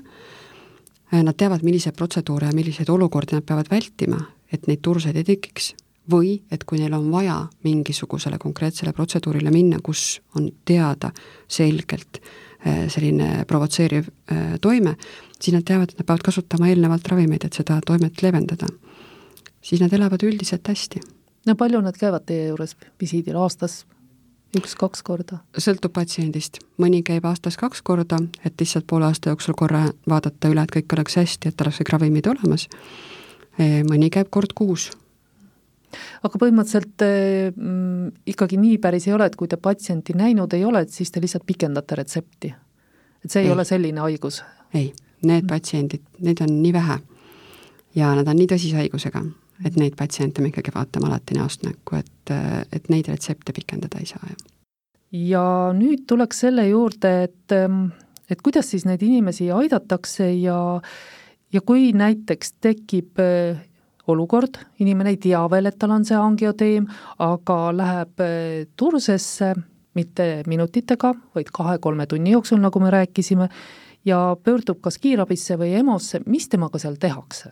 nad 1.12 1.36
teavad, 1.36 1.66
milliseid 1.68 1.92
protseduure 1.98 2.48
ja 2.48 2.56
milliseid 2.56 2.88
olukordi 2.90 3.36
nad 3.36 3.44
peavad 3.44 3.68
vältima, 3.68 4.16
et 4.48 4.70
neid 4.70 4.80
turseid 4.80 5.18
ei 5.20 5.26
tekiks, 5.28 5.74
või 6.08 6.38
et 6.52 6.64
kui 6.64 6.80
neil 6.80 6.94
on 6.96 7.10
vaja 7.12 7.36
mingisugusele 7.68 8.40
konkreetsele 8.40 8.94
protseduurile 8.96 9.52
minna, 9.52 9.82
kus 9.84 10.22
on 10.40 10.48
teada 10.66 11.12
selgelt 11.52 12.22
selline 12.64 13.44
provotseeriv 13.50 14.08
toime, 14.64 14.96
siis 15.36 15.58
nad 15.58 15.68
teavad, 15.68 15.92
et 15.92 16.00
nad 16.00 16.08
peavad 16.08 16.24
kasutama 16.30 16.72
eelnevalt 16.72 17.12
ravimeid, 17.12 17.44
et 17.44 17.60
seda 17.60 17.82
toimet 17.84 18.24
leevendada 18.24 18.72
siis 19.62 19.82
nad 19.82 19.94
elavad 19.94 20.24
üldiselt 20.24 20.68
hästi. 20.68 21.00
no 21.46 21.56
palju 21.56 21.82
nad 21.82 21.98
käivad 21.98 22.26
teie 22.26 22.48
juures 22.50 22.76
visiidil, 23.02 23.38
aastas 23.38 23.84
üks-kaks 24.58 25.04
korda? 25.06 25.42
sõltub 25.58 25.94
patsiendist, 25.96 26.60
mõni 26.82 27.02
käib 27.08 27.26
aastas 27.30 27.58
kaks 27.58 27.82
korda, 27.86 28.20
et 28.46 28.60
lihtsalt 28.60 28.88
poole 28.88 29.08
aasta 29.10 29.32
jooksul 29.32 29.56
korra 29.58 29.88
vaadata 30.10 30.52
üle, 30.52 30.64
et 30.64 30.74
kõik 30.76 30.98
oleks 30.98 31.20
hästi, 31.22 31.52
et 31.52 31.62
oleks 31.62 31.82
kõik 31.82 31.94
ravimid 31.96 32.28
olemas, 32.32 32.68
e, 33.58 33.84
mõni 33.88 34.12
käib 34.14 34.32
kord 34.34 34.54
kuus. 34.58 34.90
aga 36.24 36.40
põhimõtteliselt 36.40 37.04
mm, 37.56 38.12
ikkagi 38.34 38.58
nii 38.58 38.78
päris 38.78 39.08
ei 39.08 39.14
ole, 39.14 39.26
et 39.28 39.36
kui 39.36 39.48
te 39.48 39.58
patsienti 39.58 40.14
näinud 40.16 40.54
ei 40.54 40.66
ole, 40.66 40.82
et 40.82 40.90
siis 40.90 41.12
te 41.12 41.22
lihtsalt 41.22 41.46
pikendate 41.46 41.96
retsepti? 41.96 42.54
et 43.24 43.32
see 43.32 43.42
ei, 43.44 43.48
ei 43.48 43.54
ole 43.54 43.66
selline 43.66 44.02
haigus? 44.02 44.44
ei, 44.74 44.94
need 45.24 45.48
patsiendid, 45.48 46.04
neid 46.20 46.42
on 46.42 46.62
nii 46.62 46.74
vähe 46.74 47.00
ja 47.96 48.16
nad 48.16 48.28
on 48.28 48.40
nii 48.40 48.48
tõsise 48.52 48.80
haigusega 48.80 49.24
et 49.66 49.78
neid 49.78 49.96
patsiente 50.00 50.42
me 50.42 50.52
ikkagi 50.52 50.74
vaatame 50.76 51.10
alati 51.10 51.38
näost 51.38 51.66
näkku, 51.68 52.00
et, 52.00 52.34
et 52.74 52.90
neid 52.90 53.10
retsepte 53.12 53.54
pikendada 53.56 54.02
ei 54.02 54.10
saa, 54.10 54.22
jah. 54.28 54.44
ja 55.12 55.46
nüüd 55.78 56.06
tuleks 56.10 56.46
selle 56.46 56.68
juurde, 56.70 57.16
et, 57.30 57.58
et 58.30 58.42
kuidas 58.42 58.72
siis 58.74 58.86
neid 58.90 59.04
inimesi 59.06 59.52
aidatakse 59.54 60.32
ja 60.34 60.62
ja 61.54 61.62
kui 61.62 61.92
näiteks 61.94 62.56
tekib 62.64 63.20
eh, 63.20 63.60
olukord, 64.08 64.60
inimene 64.80 65.16
ei 65.16 65.20
tea 65.22 65.42
veel, 65.52 65.70
et 65.70 65.78
tal 65.80 65.94
on 65.96 66.06
see 66.08 66.18
angioteem, 66.18 66.88
aga 67.24 67.60
läheb 67.76 68.26
eh, 68.26 68.66
tursesse 68.76 69.54
mitte 69.98 70.28
minutitega, 70.48 71.14
vaid 71.36 71.52
kahe-kolme 71.52 72.08
tunni 72.08 72.32
jooksul, 72.32 72.62
nagu 72.64 72.80
me 72.80 72.92
rääkisime, 72.94 73.50
ja 74.08 74.20
pöördub 74.44 74.80
kas 74.82 74.98
kiirabisse 75.02 75.58
või 75.60 75.74
EMO-sse, 75.82 76.24
mis 76.32 76.48
temaga 76.50 76.80
seal 76.82 76.96
tehakse? 77.00 77.52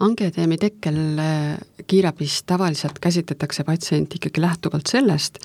Angioteemi 0.00 0.58
tekkel 0.58 1.18
äh, 1.18 1.58
kiirabis 1.86 2.42
tavaliselt 2.46 2.98
käsitletakse 2.98 3.64
patsienti 3.64 4.16
ikkagi 4.16 4.40
lähtuvalt 4.40 4.86
sellest, 4.86 5.38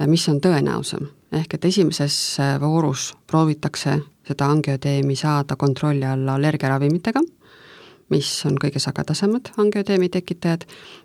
äh, 0.00 0.06
mis 0.06 0.28
on 0.28 0.40
tõenäosam. 0.40 1.06
ehk 1.32 1.54
et 1.54 1.64
esimeses 1.64 2.38
äh, 2.40 2.60
voorus 2.60 3.16
proovitakse 3.26 4.00
seda 4.28 4.46
angioteemi 4.46 5.16
saada 5.16 5.56
kontrolli 5.56 6.04
alla 6.04 6.34
allergiaravimitega, 6.34 7.20
mis 8.08 8.30
on 8.46 8.58
kõige 8.62 8.78
sagedasemad 8.78 9.50
angioteemi 9.56 10.08
tekitajad, 10.08 10.64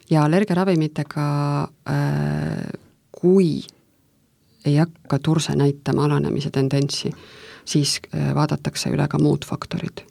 ja 0.09 0.23
allergiaravimitega 0.23 1.25
kui 3.11 3.63
ei 4.65 4.75
hakka 4.77 5.19
turse 5.19 5.55
näitama 5.55 6.05
alanemise 6.05 6.49
tendentsi, 6.49 7.11
siis 7.65 7.99
vaadatakse 8.35 8.89
üle 8.89 9.07
ka 9.07 9.17
muud 9.21 9.45
faktorid 9.45 10.05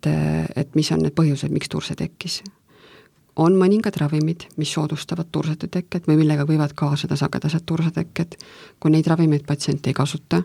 et, 0.00 0.52
et 0.56 0.74
mis 0.74 0.90
on 0.92 1.02
need 1.04 1.14
põhjused, 1.16 1.52
miks 1.52 1.68
turse 1.68 1.94
tekkis. 1.96 2.42
on 3.36 3.54
mõningad 3.56 3.96
ravimid, 3.96 4.44
mis 4.56 4.72
soodustavad 4.72 5.28
tursete 5.32 5.68
tekket 5.68 6.08
või 6.08 6.18
millega 6.20 6.44
võivad 6.44 6.74
kaasneda 6.76 7.16
sagedased 7.16 7.64
tursetekked, 7.66 8.36
kui 8.80 8.90
neid 8.90 9.06
ravimeid 9.06 9.46
patsient 9.46 9.86
ei 9.86 9.94
kasuta, 9.94 10.42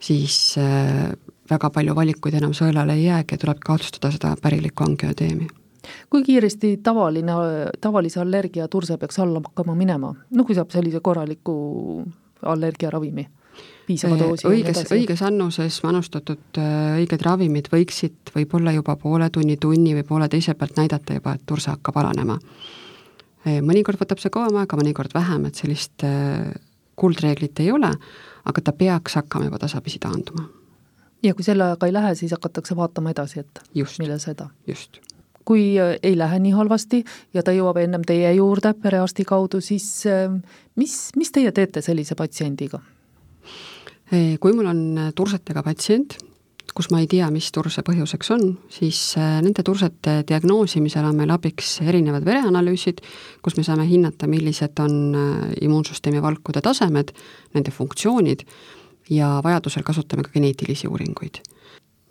siis 0.00 0.56
äh, 0.58 1.10
väga 1.50 1.70
palju 1.70 1.94
valikuid 1.94 2.34
enam 2.34 2.54
sõelale 2.56 2.96
ei 2.96 3.04
jäägi 3.10 3.34
ja 3.34 3.38
tuleb 3.38 3.60
kaotsustada 3.64 4.12
seda 4.14 4.36
pärilikku 4.40 4.84
angioteemi 4.84 5.48
kui 6.10 6.22
kiiresti 6.24 6.78
tavaline, 6.82 7.32
tavalise 7.80 8.20
allergia 8.20 8.68
turse 8.68 8.96
peaks 8.96 9.18
alla 9.20 9.42
hakkama 9.44 9.74
minema, 9.76 10.14
no 10.30 10.44
kui 10.44 10.56
saab 10.56 10.70
sellise 10.72 11.00
korraliku 11.04 11.56
allergiaravimi? 12.40 13.26
Piisava 13.86 14.18
doosi. 14.18 14.46
õiges, 14.48 14.82
õiges 14.94 15.22
annuses 15.26 15.78
manustatud 15.84 16.60
äh, 16.60 16.96
õiged 17.00 17.24
ravimid 17.24 17.70
võiksid 17.72 18.32
võib-olla 18.34 18.74
juba 18.76 18.96
poole 19.00 19.28
tunni, 19.34 19.56
tunni 19.60 19.94
või 19.98 20.06
pooleteise 20.08 20.56
pealt 20.58 20.78
näidata 20.80 21.18
juba, 21.18 21.36
et 21.36 21.44
turse 21.46 21.72
hakkab 21.72 22.00
alanema. 22.02 22.38
Äh, 23.44 23.60
mõnikord 23.64 24.00
võtab 24.00 24.22
see 24.22 24.32
kauem 24.34 24.60
aega, 24.60 24.78
mõnikord 24.80 25.14
vähem, 25.14 25.48
et 25.48 25.60
sellist 25.60 26.06
äh, 26.06 26.52
kuldreeglit 27.00 27.64
ei 27.64 27.72
ole, 27.74 27.90
aga 28.44 28.64
ta 28.64 28.76
peaks 28.76 29.18
hakkama 29.20 29.50
juba 29.50 29.62
tasapisi 29.62 30.00
taanduma. 30.02 30.48
ja 31.24 31.32
kui 31.34 31.44
selle 31.44 31.64
ajaga 31.64 31.88
ei 31.88 31.96
lähe, 31.96 32.14
siis 32.14 32.32
hakatakse 32.36 32.76
vaatama 32.76 33.14
edasi, 33.14 33.40
et 33.40 33.64
just, 33.74 33.98
mille 33.98 34.18
seda. 34.18 34.50
just 34.66 35.00
kui 35.44 35.74
ei 35.76 36.14
lähe 36.16 36.38
nii 36.40 36.54
halvasti 36.56 37.02
ja 37.36 37.42
ta 37.44 37.52
jõuab 37.52 37.76
ennem 37.82 38.00
teie 38.08 38.30
juurde 38.32 38.70
perearsti 38.80 39.26
kaudu, 39.28 39.60
siis 39.60 40.06
mis, 40.80 40.94
mis 41.20 41.32
teie 41.36 41.52
teete 41.52 41.82
sellise 41.84 42.16
patsiendiga? 42.16 42.80
Kui 44.10 44.52
mul 44.52 44.68
on 44.68 44.80
äh, 44.98 45.10
tursetega 45.16 45.62
patsient, 45.64 46.16
kus 46.74 46.90
ma 46.90 47.00
ei 47.00 47.06
tea, 47.08 47.28
mis 47.30 47.50
turse 47.54 47.84
põhjuseks 47.86 48.30
on, 48.34 48.44
siis 48.72 48.98
äh, 49.20 49.38
nende 49.44 49.62
tursete 49.66 50.22
diagnoosimisel 50.28 51.06
on 51.08 51.16
meil 51.18 51.32
abiks 51.34 51.78
erinevad 51.84 52.26
vereanalüüsid, 52.26 53.02
kus 53.44 53.56
me 53.56 53.64
saame 53.66 53.86
hinnata, 53.88 54.28
millised 54.30 54.80
on 54.82 55.16
immuunsüsteemi 55.62 56.22
valkude 56.22 56.62
tasemed, 56.64 57.14
nende 57.54 57.72
funktsioonid 57.74 58.44
ja 59.10 59.38
vajadusel 59.44 59.84
kasutame 59.86 60.24
ka 60.26 60.34
geneetilisi 60.34 60.88
uuringuid. 60.88 61.42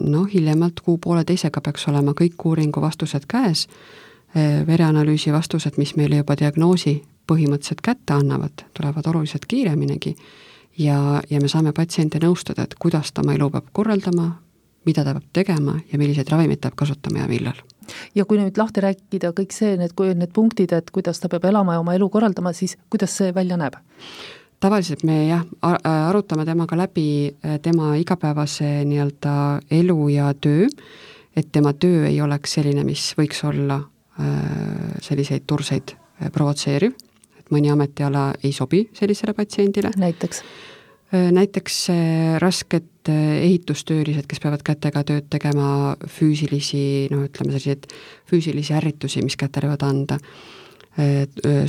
noh, 0.03 0.25
hiljemalt 0.27 0.81
kuu-pooleteisega 0.83 1.61
peaks 1.63 1.85
olema 1.87 2.11
kõik 2.17 2.41
uuringu 2.43 2.81
vastused 2.81 3.23
käes, 3.29 3.67
vereanalüüsi 4.67 5.31
vastused, 5.31 5.77
mis 5.77 5.93
meile 5.95 6.17
juba 6.19 6.35
diagnoosi 6.35 6.97
põhimõtteliselt 7.29 7.81
kätte 7.85 8.15
annavad, 8.17 8.65
tulevad 8.73 9.05
oluliselt 9.13 9.45
kiireminigi 9.47 10.15
ja, 10.77 11.21
ja 11.29 11.41
me 11.41 11.49
saame 11.51 11.73
patsiente 11.73 12.19
nõustada, 12.23 12.65
et 12.65 12.75
kuidas 12.79 13.11
ta 13.13 13.21
oma 13.23 13.35
elu 13.37 13.49
peab 13.53 13.69
korraldama, 13.73 14.29
mida 14.87 15.05
ta 15.05 15.13
peab 15.15 15.29
tegema 15.33 15.77
ja 15.91 15.99
milliseid 16.01 16.29
ravimeid 16.31 16.61
ta 16.61 16.69
peab 16.69 16.83
kasutama 16.83 17.23
ja 17.23 17.27
millal. 17.31 17.59
ja 18.15 18.25
kui 18.25 18.39
nüüd 18.39 18.57
lahti 18.57 18.83
rääkida 18.83 19.33
kõik 19.37 19.55
see, 19.55 19.77
need, 19.77 19.93
need 20.15 20.33
punktid, 20.33 20.73
et 20.73 20.91
kuidas 20.91 21.19
ta 21.19 21.29
peab 21.29 21.45
elama 21.45 21.77
ja 21.77 21.83
oma 21.83 21.95
elu 21.95 22.09
korraldama, 22.09 22.53
siis 22.53 22.77
kuidas 22.89 23.17
see 23.17 23.33
välja 23.35 23.57
näeb? 23.57 23.79
tavaliselt 24.63 25.03
me 25.03 25.25
jah, 25.27 25.43
arutame 25.61 26.45
temaga 26.47 26.77
läbi 26.79 27.35
tema 27.61 27.95
igapäevase 27.99 28.85
nii-öelda 28.87 29.33
elu 29.71 29.97
ja 30.13 30.29
töö, 30.33 30.69
et 31.35 31.49
tema 31.51 31.73
töö 31.73 32.05
ei 32.07 32.21
oleks 32.21 32.55
selline, 32.59 32.85
mis 32.87 33.09
võiks 33.17 33.43
olla 33.43 33.81
selliseid 35.03 35.43
turseid 35.49 35.95
provotseeriv, 36.31 36.93
et 36.93 37.12
mõni 37.53 37.71
ametiala 37.73 38.31
ei 38.43 38.53
sobi 38.55 38.87
sellisele 38.97 39.35
patsiendile. 39.37 39.93
näiteks? 39.97 40.43
näiteks 41.13 41.75
rasked 42.41 43.09
ehitustöölised, 43.41 44.25
kes 44.25 44.39
peavad 44.41 44.63
kätega 44.65 45.03
tööd 45.05 45.27
tegema, 45.29 45.95
füüsilisi, 46.09 47.09
noh, 47.11 47.27
ütleme 47.27 47.53
selliseid 47.53 47.85
füüsilisi 48.31 48.73
ärritusi, 48.73 49.21
mis 49.21 49.37
kätele 49.37 49.69
võivad 49.69 49.85
anda, 49.85 50.17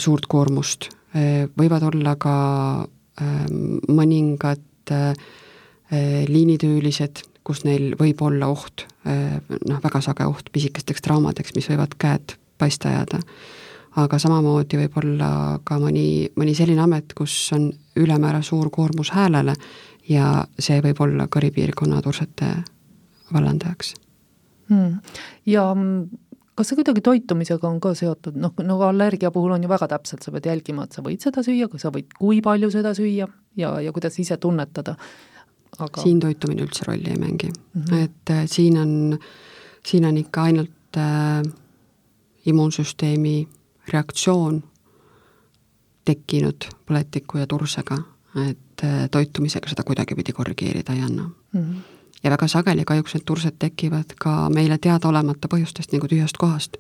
suurt 0.01 0.25
koormust, 0.31 0.89
võivad 1.59 1.85
olla 1.91 2.15
ka 2.21 2.37
mõningad 3.91 4.95
liinitöölised, 6.31 7.25
kus 7.45 7.67
neil 7.69 7.93
võib 8.01 8.23
olla 8.25 8.49
oht, 8.49 8.87
noh, 9.05 9.83
väga 9.85 10.01
sage 10.05 10.25
oht 10.25 10.49
pisikesteks 10.55 11.05
traumadeks, 11.05 11.53
mis 11.59 11.69
võivad 11.69 11.99
käed 12.01 12.39
paista 12.57 12.89
ajada 12.95 13.21
aga 13.97 14.19
samamoodi 14.19 14.79
võib 14.79 14.99
olla 15.03 15.31
ka 15.65 15.79
mõni, 15.83 16.29
mõni 16.37 16.55
selline 16.57 16.83
amet, 16.83 17.15
kus 17.15 17.35
on 17.55 17.69
ülemäära 17.97 18.43
suur 18.43 18.71
koormus 18.75 19.13
häälele 19.15 19.55
ja 20.09 20.45
see 20.59 20.81
võib 20.85 21.01
olla 21.01 21.29
kõripiirkonna 21.31 22.03
tursete 22.03 22.51
vallandajaks. 23.33 23.95
Hmm.. 24.69 25.01
ja 25.47 25.69
kas 26.57 26.71
see 26.71 26.79
kuidagi 26.79 27.03
toitumisega 27.05 27.69
on 27.69 27.81
ka 27.83 27.93
seotud, 27.99 28.37
noh, 28.41 28.55
nagu 28.65 28.87
allergia 28.87 29.31
puhul 29.35 29.53
on 29.57 29.65
ju 29.65 29.71
väga 29.71 29.89
täpselt, 29.93 30.25
sa 30.25 30.33
pead 30.35 30.49
jälgima, 30.49 30.87
et 30.87 30.97
sa 30.97 31.03
võid 31.05 31.25
seda 31.25 31.43
süüa, 31.45 31.69
sa 31.81 31.93
võid, 31.95 32.15
kui 32.19 32.41
palju 32.45 32.71
seda 32.73 32.95
süüa 32.97 33.29
ja, 33.61 33.73
ja 33.83 33.93
kuidas 33.95 34.17
ise 34.23 34.39
tunnetada, 34.41 34.97
aga 35.79 36.05
siin 36.05 36.23
toitumine 36.23 36.65
üldse 36.65 36.87
rolli 36.89 37.11
ei 37.13 37.21
mängi. 37.21 37.51
Mm, 37.51 37.83
-hmm. 37.83 38.05
et 38.05 38.31
äh, 38.31 38.47
siin 38.51 38.79
on, 38.79 39.19
siin 39.87 40.07
on 40.09 40.17
ikka 40.17 40.49
ainult 40.49 40.97
äh, 40.97 41.43
immuunsüsteemi 42.47 43.37
reaktsioon 43.93 44.63
tekkinud 46.05 46.69
põletiku 46.87 47.41
ja 47.41 47.49
tursega, 47.49 47.99
et 48.49 48.85
äh, 48.85 49.07
toitumisega 49.11 49.71
seda 49.71 49.85
kuidagipidi 49.87 50.35
korrigeerida 50.37 50.93
ei 50.93 51.03
anna 51.03 51.23
mm. 51.25 51.61
-hmm. 51.61 51.77
ja 52.25 52.31
väga 52.31 52.49
sageli 52.49 52.85
kahjuks 52.85 53.15
need 53.15 53.25
tursed 53.27 53.57
tekivad 53.59 54.17
ka 54.21 54.51
meile 54.51 54.79
teadaolemata 54.79 55.49
põhjustest 55.49 55.93
nagu 55.93 56.09
tühjast 56.09 56.37
kohast. 56.39 56.77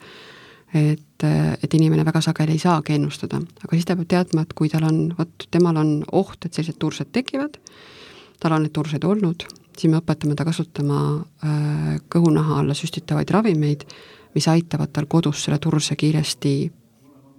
et, 0.74 1.22
äh, 1.24 1.52
et 1.62 1.74
inimene 1.74 2.04
väga 2.04 2.20
sageli 2.20 2.52
ei 2.52 2.58
saagi 2.58 2.92
ennustada, 2.92 3.36
aga 3.36 3.70
siis 3.76 3.84
ta 3.84 3.96
peab 3.96 4.08
teadma, 4.08 4.42
et 4.42 4.52
kui 4.52 4.68
tal 4.68 4.84
on, 4.84 5.14
vot 5.18 5.46
temal 5.50 5.76
on 5.76 6.04
oht, 6.12 6.44
et 6.44 6.54
sellised 6.54 6.78
tursed 6.78 7.12
tekivad, 7.12 7.60
tal 8.40 8.52
on 8.52 8.62
neid 8.62 8.72
turseid 8.72 9.04
olnud, 9.04 9.46
siis 9.78 9.90
me 9.90 9.98
õpetame 9.98 10.34
ta 10.34 10.44
kasutama 10.44 11.24
äh, 11.44 12.00
kõhunaha 12.10 12.58
alla 12.58 12.74
süstitavaid 12.74 13.30
ravimeid, 13.30 13.84
mis 14.34 14.48
aitavad 14.48 14.90
tal 14.92 15.06
kodus 15.06 15.44
selle 15.44 15.58
turse 15.58 15.96
kiiresti 15.96 16.72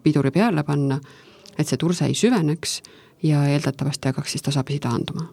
piduri 0.06 0.32
peale 0.36 0.64
panna, 0.68 1.00
et 1.58 1.68
see 1.68 1.82
turse 1.82 2.08
ei 2.08 2.16
süveneks 2.18 2.80
ja 3.26 3.46
eeldatavasti 3.50 4.12
hakkaks 4.12 4.36
siis 4.36 4.46
tasapisi 4.46 4.84
taanduma. 4.86 5.28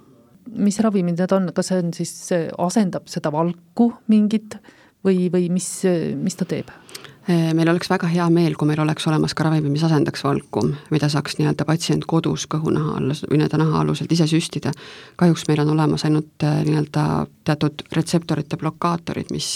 mis 0.53 0.79
ravimid 0.83 1.21
need 1.21 1.33
on, 1.33 1.53
kas 1.55 1.71
see 1.71 1.79
on 1.79 1.93
siis, 1.95 2.13
asendab 2.59 3.07
seda 3.11 3.31
valku 3.33 3.93
mingit 4.11 4.57
või, 5.07 5.29
või 5.33 5.49
mis, 5.53 5.69
mis 6.19 6.37
ta 6.39 6.49
teeb? 6.49 6.73
meil 7.29 7.69
oleks 7.71 7.87
väga 7.87 8.09
hea 8.11 8.25
meel, 8.35 8.57
kui 8.59 8.67
meil 8.67 8.81
oleks 8.83 9.07
olemas 9.07 9.31
ka 9.39 9.45
ravim, 9.47 9.69
mis 9.71 9.85
asendaks 9.87 10.25
valku, 10.27 10.65
mida 10.91 11.07
saaks 11.13 11.37
nii-öelda 11.39 11.63
patsient 11.69 12.03
kodus 12.11 12.49
kõhunaha 12.51 12.97
alla 12.99 13.15
või 13.31 13.39
nii-öelda 13.39 13.61
nahaaluselt 13.63 14.13
ise 14.13 14.27
süstida. 14.27 14.73
kahjuks 15.17 15.47
meil 15.49 15.63
on 15.63 15.71
olemas 15.77 16.05
ainult 16.09 16.43
äh, 16.43 16.65
nii-öelda 16.67 17.05
teatud 17.47 17.87
retseptorite 17.95 18.59
blokaatorid, 18.59 19.31
mis, 19.31 19.53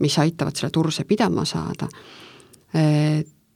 mis 0.00 0.18
aitavad 0.18 0.56
selle 0.56 0.72
turse 0.72 1.04
pidama 1.04 1.44
saada 1.44 1.90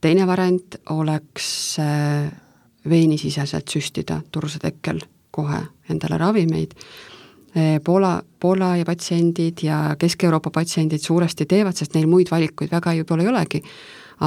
teine 0.00 0.26
variant 0.26 0.78
oleks 0.90 1.78
äh, 1.82 2.30
veenisiseselt 2.88 3.68
süstida 3.68 4.20
turse 4.32 4.61
tekkel 4.62 5.00
kohe 5.30 5.61
endale 5.90 6.18
ravimeid. 6.18 6.74
Äh, 7.56 7.78
Poola, 7.84 8.18
Poola 8.40 8.76
ja 8.76 8.84
patsiendid 8.84 9.62
ja 9.62 9.96
Kesk-Euroopa 9.98 10.50
patsiendid 10.54 11.02
suuresti 11.02 11.46
teevad, 11.46 11.76
sest 11.76 11.96
neil 11.96 12.08
muid 12.11 12.30
valikuid 12.30 12.72
väga 12.72 12.94
võib-olla 13.00 13.24
ei 13.24 13.32
olegi, 13.32 13.62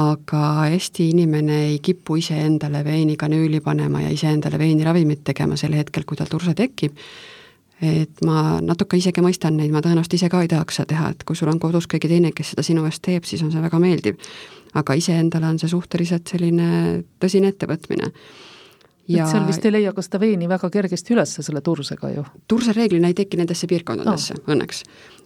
aga 0.00 0.42
Eesti 0.72 1.10
inimene 1.12 1.58
ei 1.68 1.78
kipu 1.84 2.16
iseendale 2.20 2.84
veinikanüüli 2.84 3.60
panema 3.60 4.02
ja 4.06 4.10
iseendale 4.12 4.58
veiniravimit 4.58 5.24
tegema 5.24 5.56
sel 5.56 5.76
hetkel, 5.76 6.04
kui 6.08 6.16
tal 6.16 6.30
turse 6.32 6.54
tekib 6.56 6.96
et 7.82 8.24
ma 8.24 8.60
natuke 8.62 8.96
isegi 8.96 9.20
mõistan 9.24 9.56
neid, 9.58 9.72
ma 9.74 9.82
tõenäoliselt 9.82 10.14
ise 10.14 10.28
ka 10.30 10.42
ei 10.44 10.50
tahaks 10.50 10.80
seda 10.80 10.92
teha, 10.94 11.12
et 11.12 11.24
kui 11.26 11.36
sul 11.36 11.50
on 11.50 11.58
kodus 11.58 11.88
keegi 11.90 12.08
teine, 12.08 12.30
kes 12.32 12.54
seda 12.54 12.62
sinu 12.66 12.86
eest 12.86 13.02
teeb, 13.02 13.26
siis 13.26 13.42
on 13.42 13.50
see 13.50 13.62
väga 13.62 13.80
meeldiv 13.82 14.20
aga 14.78 14.96
iseendale 14.96 15.50
on 15.52 15.60
see 15.60 15.70
suhteliselt 15.70 16.32
selline 16.32 16.68
tõsine 17.20 17.52
ettevõtmine. 17.52 18.10
Ja 19.10 19.24
et 19.24 19.32
seal 19.32 19.44
vist 19.48 19.64
ei 19.66 19.74
leia 19.74 19.90
ka 19.92 20.04
seda 20.04 20.20
veeni 20.22 20.46
väga 20.48 20.70
kergesti 20.72 21.16
üles 21.16 21.32
selle 21.42 21.60
tursega 21.64 22.12
ju? 22.12 22.22
turse 22.48 22.72
reeglina 22.76 23.10
ei 23.10 23.16
teki 23.18 23.40
nendesse 23.40 23.66
piirkondadesse 23.66 24.36
no. 24.38 24.44
õnneks. 24.54 24.84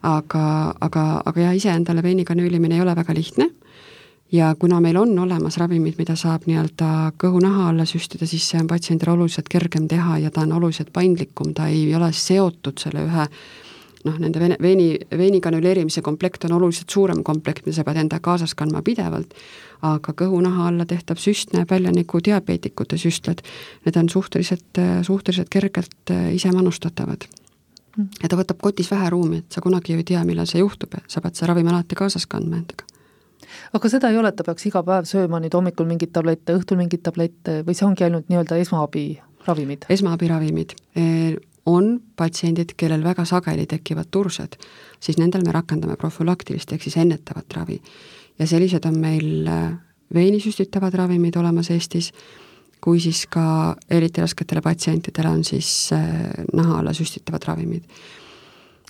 aga, 0.09 0.45
aga, 0.81 1.05
aga 1.29 1.42
jah, 1.45 1.53
iseendale 1.59 2.03
veiniga 2.03 2.35
nüülimine 2.35 2.79
ei 2.79 2.83
ole 2.83 2.97
väga 2.97 3.14
lihtne 3.14 3.51
ja 4.33 4.55
kuna 4.59 4.81
meil 4.81 4.97
on 4.97 5.19
olemas 5.19 5.57
ravimid, 5.57 5.95
mida 5.99 6.17
saab 6.17 6.47
nii-öelda 6.47 6.89
kõhu-naha 7.21 7.69
alla 7.71 7.87
süstida, 7.87 8.27
siis 8.27 8.49
see 8.51 8.61
on 8.61 8.67
patsiendile 8.71 9.12
oluliselt 9.12 9.49
kergem 9.49 9.87
teha 9.89 10.19
ja 10.19 10.31
ta 10.31 10.43
on 10.43 10.57
oluliselt 10.59 10.93
paindlikum, 10.93 11.55
ta 11.55 11.69
ei 11.71 11.95
ole 11.95 12.11
seotud 12.12 12.83
selle 12.83 13.07
ühe 13.07 13.29
noh, 14.07 14.19
nende 14.23 14.41
vene, 14.41 14.57
veini, 14.62 14.89
veini 15.19 15.41
kanüleerimise 15.43 16.03
komplekt 16.03 16.45
on 16.49 16.57
oluliselt 16.59 16.91
suurem 16.91 17.23
komplekt, 17.27 17.67
mida 17.67 17.79
sa 17.79 17.87
pead 17.87 18.03
enda 18.03 18.21
kaasas 18.23 18.55
kandma 18.59 18.83
pidevalt, 18.87 19.35
aga 19.87 20.15
kõhu-naha 20.19 20.71
alla 20.71 20.87
tehtav 20.89 21.21
süst 21.23 21.55
näeb 21.55 21.71
välja 21.71 21.93
nagu 21.95 22.21
diabeetikute 22.25 22.99
süstlad. 22.99 23.43
Need 23.87 23.99
on 24.01 24.11
suhteliselt, 24.11 24.83
suhteliselt 25.07 25.51
kergelt 25.53 26.15
äh, 26.15 26.33
ise 26.35 26.53
manustatavad. 26.55 27.29
Mm. 27.97 28.11
ja 28.21 28.29
ta 28.29 28.37
võtab 28.37 28.59
kotis 28.61 28.91
vähe 28.93 29.09
ruumi, 29.09 29.39
et 29.41 29.55
sa 29.55 29.62
kunagi 29.65 29.95
ju 29.95 30.03
ei 30.03 30.05
tea, 30.05 30.21
millal 30.29 30.45
see 30.51 30.61
juhtub 30.61 30.93
ja 30.99 31.01
sa 31.09 31.23
pead 31.25 31.39
seda 31.39 31.55
ravimi 31.55 31.73
alati 31.73 31.97
kaasas 31.97 32.29
kandma 32.29 32.59
endaga 32.61 32.85
aga 33.73 33.88
seda 33.92 34.11
ei 34.11 34.19
ole, 34.21 34.29
et 34.33 34.37
ta 34.37 34.45
peaks 34.47 34.66
iga 34.71 34.83
päev 34.87 35.09
sööma 35.09 35.40
nüüd 35.42 35.55
hommikul 35.55 35.88
mingeid 35.88 36.12
tablette, 36.12 36.57
õhtul 36.57 36.81
mingeid 36.81 37.03
tablette 37.07 37.61
või 37.66 37.77
see 37.79 37.87
ongi 37.88 38.07
ainult 38.07 38.31
nii-öelda 38.33 38.61
esmaabiravimid? 38.62 39.90
esmaabiravimid 39.90 40.77
on 41.66 42.01
patsiendid, 42.16 42.75
kellel 42.79 43.03
väga 43.05 43.25
sageli 43.27 43.66
tekivad 43.66 44.11
tursed, 44.11 44.57
siis 45.03 45.19
nendel 45.19 45.45
me 45.47 45.55
rakendame 45.55 45.97
profülaktilist 45.99 46.73
ehk 46.73 46.87
siis 46.87 46.97
ennetavat 47.03 47.59
ravi. 47.59 47.81
ja 48.38 48.47
sellised 48.47 48.85
on 48.85 48.99
meil 49.01 49.47
äh, 49.49 49.73
veeni 50.14 50.40
süstitavad 50.40 50.95
ravimid 50.95 51.37
olemas 51.37 51.71
Eestis, 51.71 52.12
kui 52.81 53.01
siis 53.01 53.25
ka 53.27 53.77
eriti 53.90 54.21
rasketele 54.21 54.61
patsientidele 54.62 55.29
on 55.29 55.45
siis 55.45 55.90
äh, 55.92 56.45
naha 56.53 56.79
alla 56.79 56.92
süstitavad 56.92 57.45
ravimid. 57.49 57.83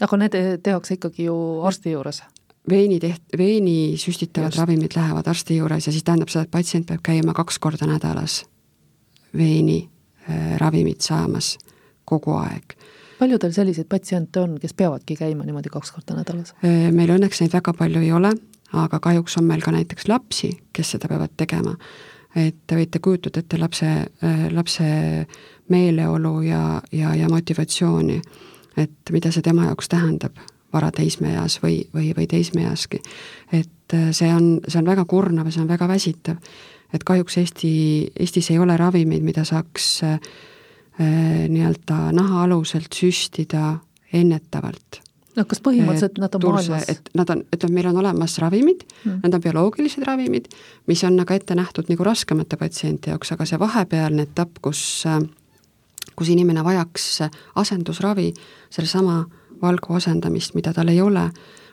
aga 0.01 0.17
need 0.17 0.37
tehakse 0.63 0.95
ikkagi 0.95 1.31
ju 1.31 1.37
arsti 1.65 1.97
juures? 1.97 2.23
Veini 2.71 2.99
teht-, 3.03 3.39
veeni 3.39 3.97
süstitavad 4.01 4.51
Just. 4.51 4.59
ravimid 4.59 4.97
lähevad 4.97 5.27
arsti 5.27 5.57
juures 5.57 5.87
ja 5.87 5.93
siis 5.93 6.05
tähendab 6.05 6.31
seda, 6.33 6.47
et 6.47 6.51
patsient 6.51 6.87
peab 6.89 7.03
käima 7.07 7.35
kaks 7.37 7.59
korda 7.63 7.87
nädalas 7.89 8.43
veeni 9.37 9.89
äh, 10.31 10.57
ravimit 10.61 11.01
saamas 11.01 11.57
kogu 12.05 12.37
aeg. 12.41 12.77
palju 13.19 13.39
teil 13.39 13.53
selliseid 13.53 13.89
patsiente 13.89 14.41
on, 14.41 14.59
kes 14.61 14.75
peavadki 14.75 15.17
käima 15.17 15.45
niimoodi 15.45 15.73
kaks 15.73 15.93
korda 15.93 16.19
nädalas? 16.19 16.55
meil 16.63 17.15
õnneks 17.17 17.43
neid 17.43 17.55
väga 17.55 17.75
palju 17.77 18.03
ei 18.03 18.13
ole, 18.13 18.35
aga 18.73 19.01
kahjuks 19.01 19.39
on 19.41 19.49
meil 19.49 19.63
ka 19.65 19.75
näiteks 19.75 20.09
lapsi, 20.09 20.53
kes 20.73 20.97
seda 20.97 21.09
peavad 21.09 21.37
tegema. 21.37 21.77
et 22.37 22.57
te 22.67 22.77
võite 22.77 23.01
kujutada 23.01 23.41
ette 23.41 23.59
lapse, 23.59 23.93
lapse 24.53 24.85
meeleolu 25.69 26.43
ja, 26.43 26.83
ja, 26.93 27.15
ja 27.15 27.29
motivatsiooni, 27.33 28.21
et 28.77 29.13
mida 29.13 29.33
see 29.33 29.43
tema 29.43 29.71
jaoks 29.71 29.89
tähendab 29.89 30.37
varateismeeas 30.73 31.61
või, 31.63 31.85
või, 31.95 32.11
või 32.17 32.27
teismeeaski. 32.31 33.03
et 33.53 33.97
see 34.11 34.33
on, 34.35 34.59
see 34.67 34.81
on 34.81 34.89
väga 34.89 35.05
kurnav 35.05 35.47
ja 35.47 35.55
see 35.55 35.63
on 35.63 35.69
väga 35.71 35.89
väsitav. 35.89 36.37
et 36.95 37.05
kahjuks 37.05 37.39
Eesti, 37.39 37.73
Eestis 38.19 38.51
ei 38.51 38.59
ole 38.59 38.77
ravimeid, 38.77 39.23
mida 39.23 39.45
saaks 39.45 40.03
äh, 40.05 40.21
Äh, 41.01 41.49
nii-öelda 41.49 42.13
nahaaluselt 42.13 42.95
süstida 42.95 43.77
ennetavalt. 44.13 45.03
no 45.37 45.45
kas 45.45 45.61
põhimõtteliselt 45.61 46.17
nad 46.17 46.33
on 46.39 46.41
turse, 46.41 46.71
maailmas? 46.73 46.89
et 46.89 47.11
nad 47.13 47.29
on, 47.35 47.43
ütleme, 47.53 47.75
meil 47.77 47.89
on 47.91 47.99
olemas 48.01 48.39
ravimid 48.41 48.87
mm., 49.05 49.19
need 49.21 49.37
on 49.37 49.43
bioloogilised 49.45 50.07
ravimid, 50.09 50.49
mis 50.89 51.03
on 51.05 51.21
aga 51.21 51.37
ette 51.37 51.53
nähtud 51.59 51.93
nagu 51.93 52.07
raskemate 52.09 52.57
patsienti 52.57 53.13
jaoks, 53.13 53.35
aga 53.37 53.45
see 53.45 53.61
vahepealne 53.61 54.25
etapp, 54.25 54.57
kus 54.65 55.05
kus 56.17 56.33
inimene 56.33 56.65
vajaks 56.65 57.11
asendusravi, 57.61 58.31
sellesama 58.73 59.19
valgu 59.63 59.97
asendamist, 59.97 60.55
mida 60.55 60.73
tal 60.77 60.89
ei 60.93 61.01
ole, 61.01 61.29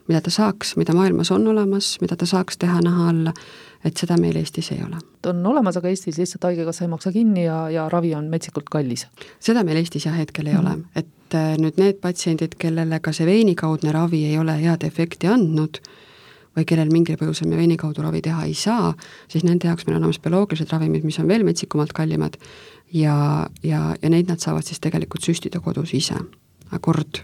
mida 0.08 0.22
ta 0.22 0.32
saaks, 0.34 0.76
mida 0.80 0.94
maailmas 0.96 1.32
on 1.32 1.48
olemas, 1.48 1.98
mida 2.02 2.16
ta 2.20 2.28
saaks 2.28 2.60
teha 2.60 2.82
naha 2.84 3.10
alla, 3.12 3.34
et 3.84 4.00
seda 4.00 4.18
meil 4.20 4.38
Eestis 4.40 4.72
ei 4.72 4.84
ole. 4.84 5.00
on 5.28 5.46
olemas, 5.46 5.78
aga 5.78 5.90
Eestis 5.92 6.18
lihtsalt 6.18 6.44
Haigekassa 6.44 6.86
ei 6.86 6.92
maksa 6.92 7.12
kinni 7.12 7.46
ja, 7.46 7.70
ja 7.70 7.90
ravi 7.90 8.14
on 8.16 8.30
metsikult 8.32 8.70
kallis? 8.72 9.08
seda 9.40 9.64
meil 9.64 9.80
Eestis 9.82 10.06
jah, 10.06 10.18
hetkel 10.18 10.48
ei 10.48 10.56
mm 10.56 10.64
ole, 10.64 10.78
et 10.96 11.36
äh, 11.36 11.56
nüüd 11.60 11.80
need 11.82 12.00
patsiendid, 12.02 12.56
kellele 12.60 13.00
ka 13.00 13.14
see 13.14 13.28
veinikaudne 13.28 13.92
ravi 13.92 14.26
ei 14.30 14.38
ole 14.38 14.58
head 14.60 14.84
efekti 14.88 15.28
andnud, 15.28 15.82
või 16.54 16.68
kellel 16.70 16.92
mingil 16.94 17.18
põhjusel 17.18 17.50
me 17.50 17.58
veini 17.58 17.78
kaudu 17.82 18.04
ravi 18.06 18.22
teha 18.22 18.46
ei 18.46 18.54
saa, 18.54 18.94
siis 19.32 19.44
nende 19.44 19.68
jaoks 19.68 19.88
meil 19.88 19.98
on 19.98 20.06
olemas 20.06 20.22
bioloogilised 20.22 20.72
ravimid, 20.72 21.06
mis 21.08 21.20
on 21.20 21.28
veel 21.28 21.46
metsikumalt 21.48 21.94
kallimad 21.98 22.38
ja, 22.94 23.48
ja, 23.64 23.84
ja 24.02 24.10
neid 24.10 24.30
nad 24.30 24.44
saavad 24.44 24.68
siis 24.68 24.84
tegelikult 24.84 25.26
süstida 25.26 25.64
kodus 25.64 25.96
ise, 25.98 26.20
kord 26.82 27.24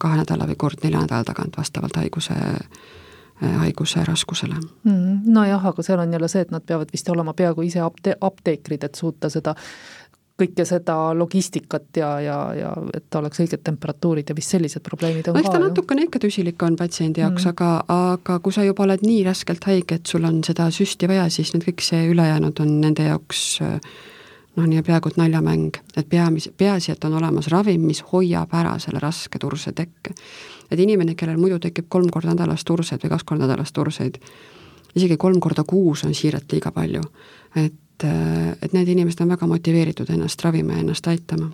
kahe 0.00 0.20
nädala 0.20 0.48
või 0.50 0.58
kord 0.58 0.84
nelja 0.84 1.04
nädala 1.04 1.24
tagant, 1.24 1.56
vastavalt 1.56 1.96
haiguse 1.96 2.36
haiguse 3.42 4.04
raskusele 4.06 4.54
mm,. 4.54 5.24
Nojah, 5.26 5.66
aga 5.66 5.82
seal 5.82 5.98
on 5.98 6.12
jälle 6.12 6.28
see, 6.30 6.44
et 6.46 6.52
nad 6.54 6.62
peavad 6.66 6.92
vist 6.92 7.08
olema 7.10 7.34
peaaegu 7.34 7.64
ise 7.66 7.80
apte-, 7.82 8.14
apteekrid, 8.20 8.86
et 8.86 8.94
suuta 8.94 9.28
seda 9.28 9.56
kõike 10.40 10.64
seda 10.66 10.96
logistikat 11.14 11.98
ja, 11.98 12.08
ja, 12.22 12.38
ja 12.58 12.70
et 12.94 13.18
oleks 13.18 13.42
õiged 13.44 13.62
temperatuurid 13.66 14.30
ja 14.30 14.34
vist 14.34 14.54
sellised 14.54 14.82
probleemid 14.86 15.28
on 15.30 15.36
no, 15.36 15.42
ka. 15.42 15.46
eks 15.46 15.54
ta 15.54 15.60
natukene 15.62 16.06
ikka 16.08 16.22
tüsilik 16.24 16.64
on 16.66 16.78
patsiendi 16.78 17.22
jaoks 17.22 17.44
mm., 17.44 17.52
aga, 17.52 17.68
aga 18.14 18.38
kui 18.42 18.54
sa 18.54 18.64
juba 18.66 18.86
oled 18.86 19.04
nii 19.06 19.20
raskelt 19.28 19.66
haige, 19.70 20.00
et 20.00 20.10
sul 20.10 20.26
on 20.26 20.42
seda 20.46 20.66
süsti 20.74 21.10
vaja, 21.10 21.28
siis 21.30 21.54
nüüd 21.54 21.68
kõik 21.68 21.86
see 21.86 22.08
ülejäänud 22.10 22.64
on 22.64 22.74
nende 22.82 23.06
jaoks 23.06 23.44
noh, 24.56 24.66
nii 24.66 24.82
peaaegu 24.86 25.10
et 25.10 25.18
naljamäng, 25.18 25.78
et 25.96 26.08
peamis, 26.08 26.48
peaasi, 26.56 26.92
et 26.92 27.04
on 27.04 27.16
olemas 27.18 27.48
ravim, 27.52 27.86
mis 27.86 28.02
hoiab 28.12 28.54
ära 28.54 28.76
selle 28.82 29.02
raske 29.02 29.38
turse 29.38 29.72
tekke. 29.72 30.14
et 30.70 30.80
inimene, 30.80 31.14
kellel 31.14 31.36
muidu 31.38 31.58
tekib 31.60 31.86
kolm 31.88 32.08
korda 32.10 32.32
nädalas 32.32 32.64
tursed 32.64 33.02
või 33.02 33.10
kaks 33.12 33.24
korda 33.24 33.46
nädalas 33.46 33.72
turseid, 33.72 34.18
isegi 34.94 35.16
kolm 35.16 35.40
korda 35.40 35.64
kuus 35.64 36.04
on 36.04 36.14
siiralt 36.14 36.52
liiga 36.52 36.72
palju, 36.72 37.02
et, 37.56 38.06
et 38.62 38.72
need 38.72 38.88
inimesed 38.88 39.20
on 39.20 39.34
väga 39.34 39.46
motiveeritud 39.46 40.10
ennast 40.10 40.42
ravima 40.44 40.72
ja 40.72 40.84
ennast 40.86 41.06
aitama. 41.06 41.50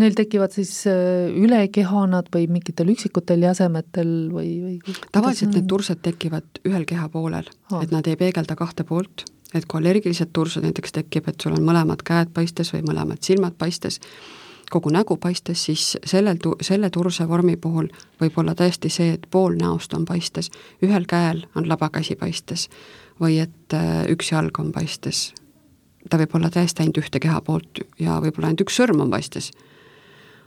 Neil 0.00 0.14
tekivad 0.16 0.54
siis 0.56 0.70
äh, 0.88 1.28
ülekehanad 1.36 2.30
või 2.32 2.46
mingitel 2.48 2.88
üksikutel 2.94 3.44
jäsemetel 3.44 4.12
või, 4.32 4.48
või 4.64 4.96
tavaliselt 5.12 5.52
need 5.52 5.68
tursed 5.68 6.00
tekivad 6.02 6.62
ühel 6.64 6.86
kehapoolel 6.88 7.50
et 7.82 7.92
nad 7.92 8.06
ei 8.08 8.16
peegelda 8.16 8.56
kahte 8.56 8.86
poolt, 8.88 9.26
et 9.52 9.66
kui 9.68 9.82
allergilised 9.82 10.32
tursed 10.32 10.64
näiteks 10.64 10.96
tekib, 10.96 11.28
et 11.28 11.40
sul 11.44 11.56
on 11.56 11.66
mõlemad 11.66 12.00
käed 12.08 12.32
paistes 12.32 12.72
või 12.72 12.86
mõlemad 12.88 13.20
silmad 13.24 13.58
paistes, 13.60 14.00
kogu 14.72 14.90
nägu 14.90 15.18
paistes, 15.20 15.64
siis 15.68 15.84
sellel 16.08 16.40
selle 16.64 16.90
turse 16.90 17.26
vormi 17.28 17.58
puhul 17.60 17.90
võib 18.20 18.38
olla 18.40 18.54
tõesti 18.56 18.88
see, 18.92 19.12
et 19.18 19.26
pool 19.30 19.58
näost 19.60 19.92
on 19.94 20.06
paistes, 20.08 20.48
ühel 20.82 21.04
käel 21.08 21.44
on 21.54 21.68
labakäsi 21.68 22.16
paistes 22.16 22.68
või 23.20 23.42
et 23.44 23.76
äh, 23.76 24.06
üks 24.12 24.32
jalg 24.32 24.58
on 24.58 24.72
paistes. 24.72 25.32
Ta 26.10 26.18
võib 26.18 26.32
olla 26.34 26.50
täiesti 26.50 26.82
ainult 26.82 26.98
ühte 27.04 27.20
keha 27.22 27.40
poolt 27.44 27.84
ja 28.00 28.18
võib-olla 28.24 28.50
ainult 28.50 28.64
üks 28.64 28.80
sõrm 28.80 29.04
on 29.04 29.12
paistes. 29.12 29.52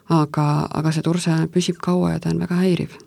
Aga, 0.10 0.68
aga 0.74 0.92
see 0.92 1.06
turse 1.06 1.36
püsib 1.54 1.82
kaua 1.82 2.16
ja 2.16 2.20
ta 2.20 2.30
on 2.30 2.40
väga 2.40 2.62
häiriv 2.62 2.98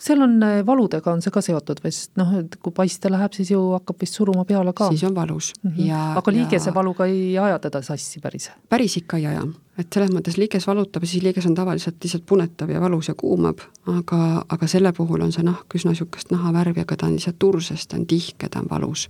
seal 0.00 0.22
on 0.22 0.42
äh, 0.42 0.66
valudega 0.66 1.12
on 1.12 1.22
see 1.24 1.32
ka 1.32 1.40
seotud 1.44 1.80
või, 1.84 1.92
sest 1.94 2.12
noh, 2.20 2.32
et 2.40 2.56
kui 2.62 2.74
paiste 2.76 3.10
läheb, 3.12 3.32
siis 3.36 3.50
ju 3.52 3.60
hakkab 3.72 4.02
vist 4.02 4.18
suruma 4.18 4.44
peale 4.48 4.74
ka. 4.76 4.90
siis 4.92 5.04
on 5.08 5.14
valus 5.14 5.52
mm 5.62 5.70
-hmm. 5.70 5.86
ja 5.86 6.02
aga 6.20 6.32
liigesevaluga 6.32 7.06
ja... 7.06 7.12
ei 7.12 7.38
aja 7.38 7.58
teda 7.58 7.82
sassi 7.82 8.20
päris? 8.20 8.50
päris 8.68 8.96
ikka 8.96 9.16
ei 9.16 9.26
aja, 9.26 9.46
et 9.78 9.92
selles 9.92 10.10
mõttes 10.10 10.36
liiges 10.36 10.66
valutab 10.66 11.02
ja 11.02 11.08
siis 11.08 11.22
liiges 11.22 11.46
on 11.46 11.54
tavaliselt 11.54 11.96
lihtsalt 12.02 12.26
punetav 12.26 12.70
ja 12.70 12.80
valus 12.80 13.08
ja 13.08 13.14
kuumab, 13.14 13.58
aga, 13.86 14.44
aga 14.48 14.66
selle 14.66 14.92
puhul 14.92 15.20
on 15.20 15.32
see 15.32 15.42
nahk 15.42 15.74
üsna 15.74 15.90
niisugust 15.90 16.30
nahavärvi, 16.30 16.80
aga 16.80 16.96
ta 16.96 17.06
on 17.06 17.12
lihtsalt 17.12 17.38
turses, 17.38 17.86
ta 17.86 17.96
on 17.96 18.06
tihke, 18.06 18.48
ta 18.48 18.60
on 18.60 18.66
valus. 18.70 19.08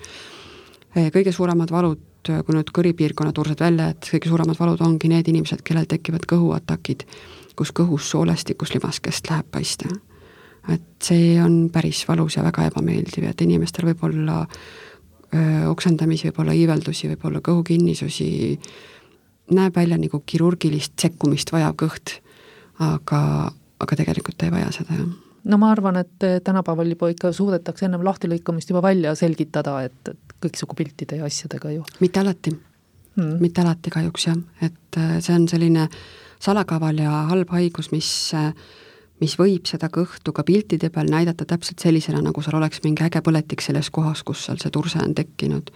kõige 0.96 1.32
suuremad 1.32 1.70
valud 1.70 1.98
nüüd, 2.28 2.44
kui 2.46 2.56
nüüd 2.56 2.72
kõripiirkonna 2.74 3.32
tursed 3.36 3.60
välja, 3.60 3.90
et 3.92 4.08
kõige 4.10 4.30
suuremad 4.30 4.58
valud 4.58 4.82
ongi 4.84 5.10
need 5.12 5.28
inimesed, 5.32 5.62
kellel 5.66 5.88
tekivad 5.90 6.26
kõhuatakid, 6.30 7.06
kus 7.56 7.72
kõhus 7.76 8.10
soolestikus 8.12 8.74
limaskest 8.74 9.30
läheb 9.30 9.50
paista. 9.50 9.88
et 10.68 10.82
see 11.02 11.36
on 11.38 11.68
päris 11.70 12.00
valus 12.08 12.36
ja 12.36 12.42
väga 12.42 12.64
ebameeldiv 12.66 13.28
et 13.28 13.40
inimestel 13.40 13.86
võib 13.86 14.00
olla 14.02 14.40
öö, 15.34 15.68
oksendamisi, 15.70 16.26
võib 16.26 16.40
olla 16.42 16.56
iiveldusi, 16.58 17.08
võib 17.08 17.24
olla 17.24 17.40
kõhukinnisusi, 17.40 18.58
näeb 19.54 19.76
välja 19.76 19.98
nagu 19.98 20.22
kirurgilist 20.26 20.98
sekkumist 20.98 21.52
vajav 21.52 21.76
kõht, 21.78 22.16
aga, 22.82 23.52
aga 23.78 23.96
tegelikult 23.96 24.38
ta 24.38 24.50
ei 24.50 24.56
vaja 24.58 24.72
seda, 24.74 24.98
jah 24.98 25.14
no 25.46 25.58
ma 25.62 25.70
arvan, 25.70 26.00
et 26.02 26.26
tänapäeval 26.44 26.90
juba 26.90 27.10
ikka 27.12 27.32
suudetakse 27.34 27.86
ennem 27.86 28.04
lahtilõikamist 28.06 28.70
juba 28.72 28.82
välja 28.82 29.14
selgitada, 29.18 29.78
et, 29.86 30.10
et 30.10 30.25
kõiksugu 30.42 30.76
piltide 30.78 31.20
ja 31.20 31.28
asjadega 31.28 31.74
ju. 31.74 31.84
mitte 32.00 32.20
alati 32.20 32.52
mm., 32.52 33.36
mitte 33.40 33.64
alati 33.64 33.90
kahjuks 33.90 34.26
jah, 34.28 34.40
et 34.60 35.00
äh, 35.00 35.18
see 35.20 35.34
on 35.34 35.48
selline 35.48 35.88
salakaval 36.42 36.98
ja 37.00 37.22
halb 37.30 37.54
haigus, 37.56 37.92
mis 37.92 38.10
äh, 38.36 38.52
mis 39.22 39.36
võib 39.40 39.68
seda 39.68 39.88
kõhtu 39.92 40.32
ka 40.36 40.44
piltide 40.46 40.90
peal 40.92 41.08
näidata 41.10 41.46
täpselt 41.48 41.80
sellisena, 41.82 42.20
nagu 42.24 42.42
seal 42.44 42.58
oleks 42.58 42.82
mingi 42.84 43.04
äge 43.06 43.22
põletik 43.24 43.64
selles 43.64 43.90
kohas, 43.94 44.22
kus 44.26 44.44
seal 44.46 44.60
see 44.60 44.72
turse 44.74 45.00
on 45.02 45.14
tekkinud. 45.16 45.72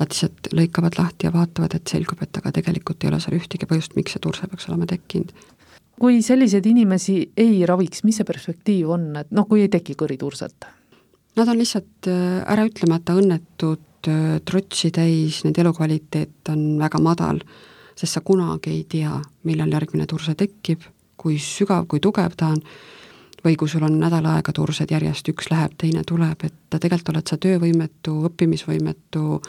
Nad 0.00 0.14
lihtsalt 0.14 0.52
lõikavad 0.56 0.96
lahti 0.96 1.26
ja 1.26 1.32
vaatavad, 1.34 1.74
et 1.76 1.90
selgub, 1.90 2.22
et 2.24 2.36
aga 2.40 2.52
tegelikult 2.56 3.04
ei 3.04 3.10
ole 3.10 3.18
seal 3.20 3.36
ühtegi 3.36 3.68
põhjust, 3.68 3.96
miks 3.98 4.14
see 4.16 4.22
turse 4.24 4.48
peaks 4.48 4.68
olema 4.70 4.88
tekkinud. 4.88 5.34
kui 6.00 6.22
selliseid 6.24 6.64
inimesi 6.64 7.14
ei 7.36 7.58
raviks, 7.68 8.00
mis 8.08 8.16
see 8.16 8.24
perspektiiv 8.24 8.88
on, 8.94 9.02
et 9.20 9.34
noh, 9.36 9.44
kui 9.44 9.60
ei 9.60 9.68
teki 9.68 9.98
kõriturset? 10.00 10.64
Nad 11.36 11.48
on 11.52 11.58
lihtsalt 11.60 12.08
äh, 12.08 12.40
äraütlemata 12.54 13.18
õnnetud 13.20 13.84
trotsi 14.44 14.90
täis, 14.94 15.42
nende 15.44 15.60
elukvaliteet 15.64 16.48
on 16.52 16.78
väga 16.78 17.00
madal, 17.02 17.42
sest 17.98 18.16
sa 18.16 18.22
kunagi 18.24 18.72
ei 18.72 18.86
tea, 18.88 19.12
millal 19.44 19.72
järgmine 19.72 20.06
turse 20.08 20.34
tekib, 20.38 20.86
kui 21.20 21.36
sügav, 21.42 21.86
kui 21.90 22.00
tugev 22.00 22.36
ta 22.38 22.54
on, 22.54 22.62
või 23.44 23.56
kui 23.56 23.68
sul 23.68 23.84
on 23.84 23.98
nädal 24.00 24.26
aega 24.28 24.52
tursed 24.56 24.90
järjest, 24.92 25.28
üks 25.32 25.50
läheb, 25.52 25.76
teine 25.80 26.02
tuleb, 26.06 26.44
et 26.44 26.56
tegelikult 26.76 27.14
oled 27.14 27.30
sa 27.30 27.38
töövõimetu, 27.40 28.16
õppimisvõimetu, 28.28 29.40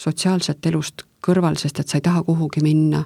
sotsiaalset 0.00 0.66
elust 0.70 1.04
kõrval, 1.24 1.56
sest 1.60 1.80
et 1.80 1.88
sa 1.88 1.98
ei 1.98 2.04
taha 2.04 2.22
kuhugi 2.26 2.62
minna. 2.64 3.04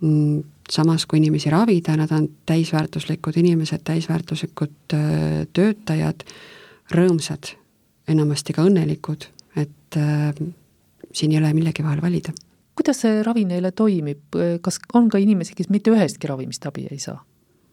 Mm, 0.00 0.42
samas, 0.70 1.06
kui 1.06 1.20
inimesi 1.20 1.52
ravida, 1.52 1.96
nad 1.96 2.12
on 2.12 2.26
täisväärtuslikud 2.46 3.36
inimesed, 3.40 3.84
täisväärtuslikud 3.86 4.96
äh, 4.96 5.44
töötajad, 5.52 6.26
rõõmsad, 6.94 7.54
enamasti 8.10 8.56
ka 8.56 8.66
õnnelikud 8.66 9.28
et 9.94 10.40
äh, 10.40 10.46
siin 11.12 11.32
ei 11.32 11.38
ole 11.38 11.52
millegi 11.54 11.84
vahel 11.84 12.02
valida. 12.02 12.32
kuidas 12.74 13.00
see 13.04 13.22
ravi 13.22 13.44
neile 13.44 13.70
toimib, 13.72 14.34
kas 14.60 14.80
on 14.94 15.08
ka 15.08 15.18
inimesi, 15.18 15.54
kes 15.54 15.70
mitte 15.70 15.92
ühestki 15.94 16.26
ravimist 16.26 16.66
abi 16.66 16.88
ei 16.90 16.98
saa? 16.98 17.22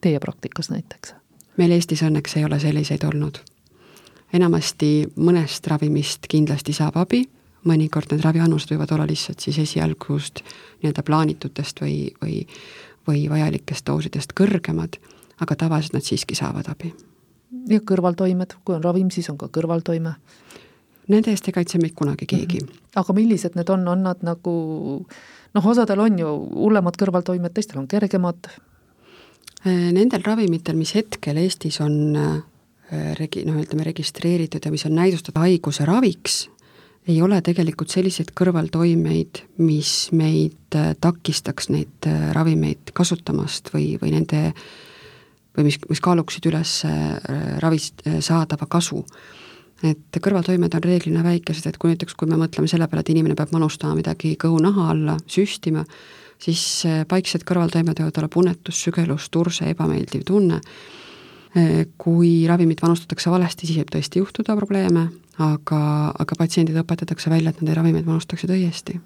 Teie 0.02 0.20
praktikas 0.20 0.70
näiteks? 0.70 1.16
meil 1.58 1.72
Eestis 1.72 2.04
õnneks 2.06 2.38
ei 2.38 2.46
ole 2.46 2.60
selliseid 2.60 3.04
olnud. 3.04 3.42
enamasti 4.34 5.08
mõnest 5.18 5.68
ravimist 5.68 6.28
kindlasti 6.30 6.74
saab 6.74 6.98
abi, 6.98 7.26
mõnikord 7.66 8.12
need 8.12 8.24
raviannused 8.24 8.72
võivad 8.72 8.94
olla 8.96 9.06
lihtsalt 9.10 9.40
siis 9.40 9.60
esialgsust 9.60 10.42
nii-öelda 10.82 11.04
plaanitutest 11.04 11.82
või, 11.82 12.14
või 12.22 12.46
või 13.08 13.30
vajalikest 13.30 13.88
doosidest 13.88 14.34
kõrgemad, 14.38 14.98
aga 15.42 15.56
tavaliselt 15.56 15.98
nad 15.98 16.06
siiski 16.06 16.36
saavad 16.36 16.70
abi. 16.70 16.94
ja 17.68 17.80
kõrvaltoimed, 17.80 18.56
kui 18.66 18.76
on 18.76 18.84
ravim, 18.84 19.10
siis 19.10 19.30
on 19.30 19.38
ka 19.38 19.48
kõrvaltoime? 19.48 20.16
Nende 21.12 21.34
eest 21.34 21.48
ei 21.48 21.56
kaitse 21.56 21.80
meid 21.82 21.94
kunagi 21.98 22.26
keegi 22.26 22.62
mm. 22.62 22.68
-hmm. 22.68 22.90
aga 23.04 23.14
millised 23.14 23.56
need 23.60 23.70
on, 23.70 23.88
on 23.88 24.04
nad 24.04 24.24
nagu 24.26 24.56
noh, 25.54 25.68
osadel 25.74 26.00
on 26.00 26.20
ju 26.20 26.30
hullemad 26.56 26.98
kõrvaltoimed, 27.00 27.54
teistel 27.56 27.82
on 27.82 27.90
kergemad? 27.92 28.50
Äh, 29.62 29.92
nendel 29.94 30.24
ravimitel, 30.26 30.78
mis 30.80 30.96
hetkel 30.98 31.38
Eestis 31.38 31.82
on 31.84 32.16
äh, 32.18 33.12
regi-, 33.20 33.44
noh, 33.46 33.60
ütleme 33.62 33.86
registreeritud 33.86 34.66
ja 34.66 34.72
mis 34.74 34.88
on 34.88 34.98
näidustatud 34.98 35.42
haiguse 35.42 35.86
raviks, 35.86 36.48
ei 37.10 37.18
ole 37.22 37.40
tegelikult 37.42 37.94
selliseid 37.94 38.32
kõrvaltoimeid, 38.38 39.44
mis 39.62 39.94
meid 40.18 40.78
äh, 40.78 40.94
takistaks 41.02 41.70
neid 41.74 42.10
ravimeid 42.38 42.94
kasutamast 42.98 43.74
või, 43.74 43.96
või 44.02 44.16
nende 44.16 44.52
või 45.58 45.68
mis, 45.68 45.78
mis 45.90 46.00
kaaluksid 46.00 46.46
üles 46.48 46.78
ravist 47.60 48.06
saadava 48.24 48.70
kasu 48.72 49.02
et 49.88 50.20
kõrvaltoimed 50.22 50.76
on 50.78 50.84
reeglina 50.86 51.24
väikesed, 51.26 51.68
et 51.68 51.78
kui 51.82 51.92
näiteks, 51.94 52.16
kui 52.18 52.30
me 52.30 52.38
mõtleme 52.40 52.70
selle 52.70 52.88
peale, 52.90 53.04
et 53.06 53.14
inimene 53.14 53.36
peab 53.38 53.54
manustama 53.56 53.98
midagi 53.98 54.36
kõhu-naha 54.42 54.90
alla, 54.94 55.18
süstima, 55.32 55.84
siis 56.42 56.64
äh, 56.90 57.02
paiksed 57.10 57.46
kõrvaltoimed 57.48 58.02
võivad 58.02 58.20
olla 58.22 58.32
punetus, 58.32 58.82
sügelus, 58.86 59.30
turse, 59.34 59.70
ebameeldiv 59.74 60.26
tunne, 60.28 60.62
äh, 61.58 61.82
kui 62.02 62.46
ravimit 62.50 62.84
manustatakse 62.86 63.34
valesti, 63.34 63.70
siis 63.70 63.82
võib 63.82 63.94
tõesti 63.96 64.22
juhtuda 64.22 64.58
probleeme, 64.60 65.08
aga, 65.42 65.82
aga 66.22 66.38
patsiendid 66.38 66.78
õpetatakse 66.84 67.34
välja, 67.34 67.54
et 67.54 67.62
nende 67.62 67.78
ravimeid 67.78 68.06
manustaksid 68.10 68.54
õiesti. 68.54 69.00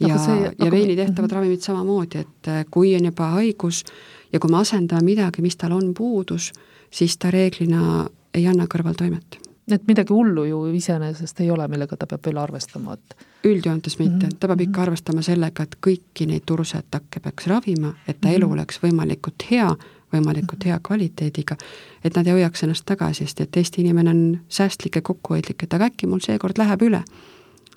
ja, 0.00 0.14
ja 0.58 0.70
veini 0.70 0.96
tehtavad 0.96 1.30
-hmm. 1.30 1.34
ravimid 1.34 1.60
samamoodi, 1.60 2.18
et 2.18 2.48
äh, 2.48 2.64
kui 2.70 2.96
on 2.96 3.04
juba 3.04 3.30
haigus 3.38 3.84
ja 4.32 4.38
kui 4.38 4.50
me 4.50 4.58
asendame 4.58 5.02
midagi, 5.02 5.42
mis 5.42 5.56
tal 5.56 5.72
on 5.72 5.94
puudus, 5.94 6.52
siis 6.90 7.18
ta 7.18 7.30
reeglina 7.30 8.08
ei 8.34 8.46
anna 8.46 8.66
kõrvaltoimet 8.66 9.47
et 9.72 9.86
midagi 9.88 10.14
hullu 10.14 10.44
ju 10.48 10.60
iseenesest 10.78 11.40
ei 11.40 11.50
ole, 11.50 11.68
millega 11.68 11.96
ta 11.96 12.06
peab 12.06 12.26
veel 12.26 12.40
arvestama, 12.42 12.96
et 12.98 13.16
üldjoontes 13.48 13.98
mitte 13.98 14.26
mm, 14.26 14.28
-hmm. 14.28 14.40
ta 14.40 14.48
peab 14.48 14.60
ikka 14.60 14.82
arvestama 14.82 15.22
sellega, 15.22 15.62
et 15.62 15.76
kõiki 15.86 16.26
neid 16.26 16.46
turusetakke 16.46 17.20
peaks 17.20 17.46
ravima, 17.46 17.94
et 18.08 18.20
ta 18.20 18.28
elu 18.28 18.46
mm 18.46 18.50
-hmm. 18.50 18.52
oleks 18.52 18.82
võimalikult 18.82 19.48
hea, 19.50 19.70
võimalikult 20.12 20.64
hea 20.64 20.78
kvaliteediga, 20.82 21.56
et 22.04 22.16
nad 22.16 22.26
ei 22.26 22.32
hoiaks 22.32 22.62
ennast 22.62 22.86
tagasi, 22.86 23.24
sest 23.24 23.40
et 23.40 23.56
Eesti 23.56 23.80
inimene 23.80 24.10
on 24.10 24.40
säästlik 24.48 24.96
ja 24.96 25.02
kokkuhoidlik, 25.02 25.62
et 25.62 25.74
aga 25.74 25.84
äkki 25.84 26.06
mul 26.06 26.20
seekord 26.20 26.58
läheb 26.58 26.82
üle. 26.82 27.02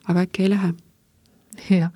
aga 0.08 0.20
äkki 0.22 0.44
ei 0.44 0.50
lähe 0.50 0.74
jah, 1.70 1.92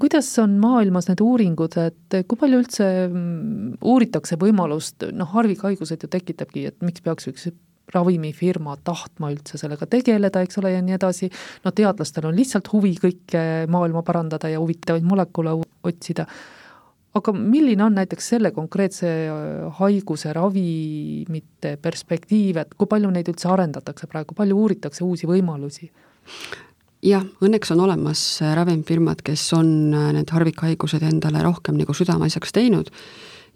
kuidas 0.00 0.38
on 0.38 0.58
maailmas 0.60 1.08
need 1.08 1.20
uuringud, 1.20 1.76
et 1.76 2.18
kui 2.28 2.38
palju 2.38 2.60
üldse 2.62 3.08
mm, 3.08 3.78
uuritakse 3.80 4.36
võimalust, 4.36 5.08
noh, 5.12 5.30
harvikhaigused 5.32 6.02
ju 6.02 6.08
tekitabki, 6.08 6.66
et 6.66 6.76
miks 6.82 7.00
peaks 7.00 7.28
üks 7.28 7.48
ravimifirma 7.94 8.76
tahtma 8.84 9.32
üldse 9.32 9.58
sellega 9.60 9.88
tegeleda, 9.90 10.42
eks 10.44 10.60
ole, 10.60 10.74
ja 10.74 10.84
nii 10.84 10.96
edasi, 10.98 11.30
no 11.64 11.72
teadlastel 11.72 12.28
on 12.28 12.36
lihtsalt 12.36 12.70
huvi 12.72 12.94
kõike 13.00 13.42
maailma 13.72 14.04
parandada 14.06 14.50
ja 14.52 14.60
huvitavaid 14.62 15.06
molekule 15.08 15.56
otsida, 15.88 16.26
aga 17.18 17.34
milline 17.34 17.84
on 17.84 17.96
näiteks 17.98 18.30
selle 18.34 18.52
konkreetse 18.56 19.08
äh, 19.08 19.66
haiguse 19.80 20.32
ravimite 20.36 21.76
perspektiiv, 21.82 22.62
et 22.62 22.74
kui 22.78 22.90
palju 22.90 23.10
neid 23.14 23.30
üldse 23.32 23.50
arendatakse 23.52 24.08
praegu, 24.10 24.36
palju 24.38 24.58
uuritakse 24.64 25.04
uusi 25.06 25.30
võimalusi? 25.30 25.90
jah, 27.02 27.24
õnneks 27.44 27.72
on 27.74 27.86
olemas 27.86 28.20
äh, 28.42 28.52
ravimifirmad, 28.58 29.24
kes 29.24 29.48
on 29.56 29.72
äh, 29.94 30.12
need 30.18 30.30
harvikhaigused 30.34 31.04
endale 31.08 31.42
rohkem 31.46 31.78
nagu 31.80 31.96
südameasjaks 31.96 32.54
teinud 32.54 32.92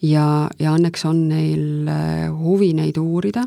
ja, 0.03 0.27
ja 0.59 0.75
õnneks 0.75 1.07
on 1.09 1.29
neil 1.29 1.89
huvi 2.43 2.73
neid 2.77 2.99
uurida 2.99 3.47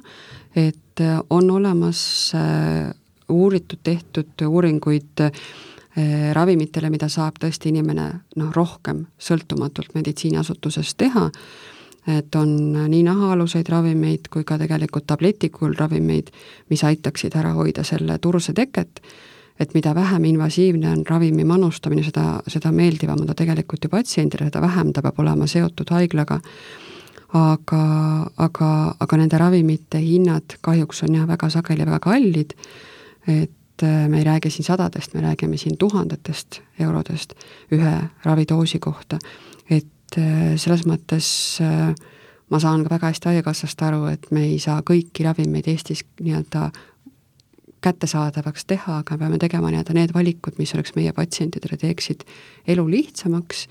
et 0.56 1.02
äh, 1.02 1.20
on 1.30 1.52
olemas 1.52 2.32
äh, 2.36 2.94
uuritud, 3.30 3.80
tehtud 3.84 4.42
uuringuid 4.48 5.20
äh, 5.20 5.32
ravimitele, 6.34 6.90
mida 6.90 7.10
saab 7.10 7.40
tõesti 7.44 7.72
inimene 7.72 8.08
noh, 8.36 8.52
rohkem 8.56 9.06
sõltumatult 9.20 9.96
meditsiiniasutusest 9.96 10.98
teha, 10.98 11.30
et 12.08 12.36
on 12.36 12.50
nii 12.92 13.04
nahaaluseid 13.04 13.70
ravimeid 13.72 14.28
kui 14.32 14.44
ka 14.48 14.60
tegelikult 14.62 15.08
tabletikul 15.08 15.74
ravimeid, 15.78 16.30
mis 16.70 16.84
aitaksid 16.84 17.36
ära 17.36 17.56
hoida 17.58 17.84
selle 17.84 18.20
turse 18.22 18.54
teket, 18.54 19.02
et 19.60 19.74
mida 19.74 19.94
vähem 19.96 20.26
invasiivne 20.32 20.90
on 20.92 21.04
ravimi 21.08 21.46
manustamine, 21.48 22.04
seda, 22.04 22.42
seda 22.52 22.72
meeldivam 22.76 23.22
on 23.22 23.30
ta 23.30 23.36
tegelikult 23.38 23.86
ju 23.86 23.92
patsiendile, 23.92 24.50
seda 24.50 24.62
vähem 24.64 24.92
ta 24.94 25.04
peab 25.06 25.20
olema 25.24 25.48
seotud 25.48 25.94
haiglaga. 25.96 26.40
Aga, 27.36 27.84
aga, 28.40 28.70
aga 29.02 29.18
nende 29.20 29.38
ravimite 29.40 30.00
hinnad 30.00 30.56
kahjuks 30.64 31.04
on 31.04 31.18
jah, 31.18 31.26
väga 31.28 31.50
sageli 31.52 31.84
väga 31.88 32.00
kallid, 32.04 32.54
et 33.28 33.84
äh, 33.84 34.06
me 34.08 34.22
ei 34.22 34.28
räägi 34.28 34.52
siin 34.54 34.68
sadadest, 34.68 35.14
me 35.18 35.24
räägime 35.26 35.58
siin 35.60 35.76
tuhandetest 35.78 36.62
eurodest 36.80 37.34
ühe 37.76 37.96
ravidoosi 38.24 38.80
kohta, 38.80 39.20
et 39.68 40.20
äh, 40.22 40.54
selles 40.62 40.86
mõttes 40.88 41.28
äh, 41.66 41.92
ma 42.50 42.60
saan 42.62 42.86
ka 42.86 42.96
väga 42.96 43.12
hästi 43.12 43.32
Haigekassast 43.32 43.82
aru, 43.84 44.06
et 44.12 44.30
me 44.32 44.46
ei 44.52 44.60
saa 44.62 44.82
kõiki 44.86 45.26
ravimeid 45.26 45.68
Eestis 45.72 46.06
nii-öelda 46.22 46.70
kättesaadavaks 47.86 48.66
teha, 48.70 49.00
aga 49.04 49.18
peame 49.22 49.40
tegema 49.42 49.72
nii-öelda 49.72 49.96
need 49.98 50.14
valikud, 50.16 50.58
mis 50.60 50.74
oleks 50.78 50.96
meie 50.98 51.14
patsientidele, 51.16 51.78
teeksid 51.82 52.26
elu 52.74 52.86
lihtsamaks, 52.92 53.66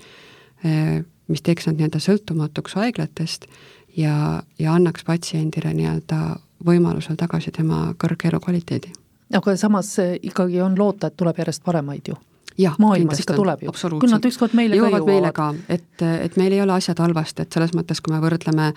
mis 1.27 1.45
teeks 1.45 1.69
nad 1.69 1.79
nii-öelda 1.79 2.01
sõltumatuks 2.03 2.77
haiglatest 2.79 3.49
ja, 3.97 4.43
ja 4.59 4.75
annaks 4.75 5.07
patsiendile 5.07 5.73
nii-öelda 5.75 6.21
võimalusel 6.65 7.17
tagasi 7.19 7.51
tema 7.55 7.89
kõrge 8.01 8.31
elukvaliteedi. 8.31 8.93
aga 9.35 9.57
samas 9.59 9.95
ikkagi 10.21 10.61
on 10.61 10.79
loota, 10.79 11.07
et 11.07 11.17
tuleb 11.17 11.43
järjest 11.43 11.63
paremaid 11.65 12.13
ju 12.13 12.17
jah, 12.57 12.75
maailmas 12.79 13.19
ikka 13.19 13.35
tuleb 13.37 13.65
ju, 13.65 13.73
küll 13.99 14.13
nad 14.13 14.25
ükskord 14.27 14.55
meile 14.57 14.77
jõuavad 14.79 15.05
ka 15.05 15.15
jõuavad. 15.15 15.35
ka, 15.35 15.47
et, 15.75 16.05
et 16.25 16.37
meil 16.39 16.55
ei 16.55 16.61
ole 16.63 16.75
asjad 16.75 16.99
halvasti, 17.03 17.45
et 17.45 17.57
selles 17.57 17.73
mõttes, 17.77 18.01
kui 18.03 18.15
me 18.15 18.21
võrdleme 18.23 18.69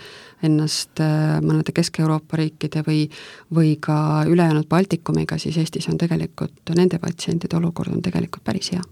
ennast 0.46 1.02
äh, 1.04 1.38
mõnede 1.44 1.74
Kesk-Euroopa 1.76 2.40
riikide 2.40 2.82
või 2.86 3.06
või 3.54 3.76
ka 3.80 4.24
ülejäänud 4.28 4.68
Baltikumiga, 4.70 5.38
siis 5.38 5.58
Eestis 5.60 5.88
on 5.92 5.98
tegelikult, 6.00 6.74
nende 6.76 6.98
patsientide 7.02 7.58
olukord 7.58 7.94
on 7.94 8.02
tegelikult 8.02 8.44
päris 8.44 8.72
hea. 8.74 8.82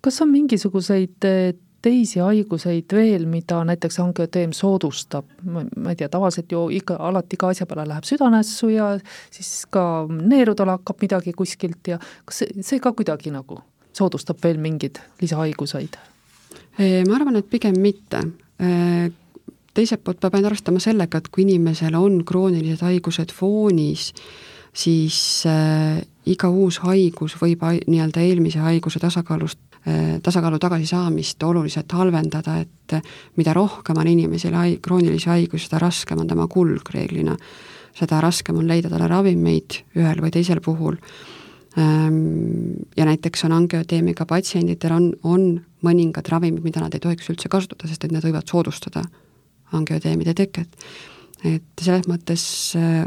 kas 0.00 0.20
on 0.22 0.30
mingisuguseid 0.32 1.24
teisi 1.82 2.18
haiguseid 2.18 2.92
veel, 2.94 3.26
mida 3.30 3.60
näiteks 3.66 4.00
angioteem 4.02 4.52
soodustab, 4.56 5.28
ma 5.46 5.62
ei 5.92 5.98
tea, 5.98 6.08
tavaliselt 6.10 6.52
ju 6.52 6.64
ikka 6.74 6.98
alati 7.08 7.38
ka 7.38 7.52
asja 7.52 7.66
peale 7.70 7.86
läheb 7.88 8.06
südanässu 8.08 8.72
ja 8.72 8.90
siis 9.30 9.62
ka 9.70 9.82
neerudel 10.10 10.72
hakkab 10.74 11.04
midagi 11.04 11.34
kuskilt 11.38 11.92
ja 11.92 12.00
kas 12.26 12.42
see, 12.42 12.66
see 12.66 12.82
ka 12.82 12.92
kuidagi 12.98 13.30
nagu 13.34 13.60
soodustab 13.94 14.42
veel 14.42 14.58
mingeid 14.62 14.98
lisahaiguseid? 15.22 15.98
ma 16.78 17.14
arvan, 17.16 17.38
et 17.38 17.48
pigem 17.50 17.78
mitte. 17.82 18.20
teiselt 19.74 20.02
poolt 20.02 20.20
peab 20.22 20.34
ainult 20.34 20.52
arvestama 20.52 20.82
sellega, 20.82 21.18
et 21.18 21.30
kui 21.30 21.44
inimesel 21.46 21.94
on 21.98 22.22
kroonilised 22.26 22.82
haigused 22.86 23.34
foonis, 23.34 24.12
siis 24.74 25.18
iga 26.26 26.50
uus 26.50 26.80
haigus 26.82 27.34
võib 27.38 27.62
nii-öelda 27.86 28.22
eelmise 28.22 28.62
haiguse 28.62 29.02
tasakaalust 29.02 29.58
tasakaalu 30.22 30.58
tagasisaamist 30.58 31.42
oluliselt 31.42 31.92
halvendada, 31.92 32.58
et 32.60 32.96
mida 33.36 33.54
rohkem 33.56 33.96
on 34.00 34.08
inimesel 34.10 34.54
hai-, 34.54 34.78
kroonilisi 34.82 35.30
haigusi, 35.30 35.68
seda 35.68 35.80
raskem 35.82 36.20
on 36.20 36.28
tema 36.28 36.48
kulg 36.50 36.90
reeglina. 36.94 37.36
seda 37.98 38.20
raskem 38.20 38.56
on 38.56 38.68
leida 38.68 38.90
talle 38.90 39.08
ravimeid 39.10 39.80
ühel 39.98 40.20
või 40.22 40.30
teisel 40.30 40.60
puhul. 40.62 40.94
Ähm, 41.78 42.76
ja 42.96 43.04
näiteks 43.04 43.44
on 43.44 43.52
angioteemiga 43.52 44.26
patsientidel 44.26 44.92
on, 44.94 45.08
on 45.22 45.48
mõningad 45.82 46.28
ravimid, 46.30 46.62
mida 46.62 46.80
nad 46.80 46.94
ei 46.94 47.02
tohiks 47.02 47.28
üldse 47.32 47.50
kasutada, 47.50 47.88
sest 47.88 48.04
et 48.04 48.14
need 48.14 48.24
võivad 48.24 48.46
soodustada 48.46 49.02
angioteemide 49.72 50.34
teket. 50.34 50.68
et 51.44 51.62
selles 51.80 52.06
mõttes 52.08 52.44
äh, 52.78 53.04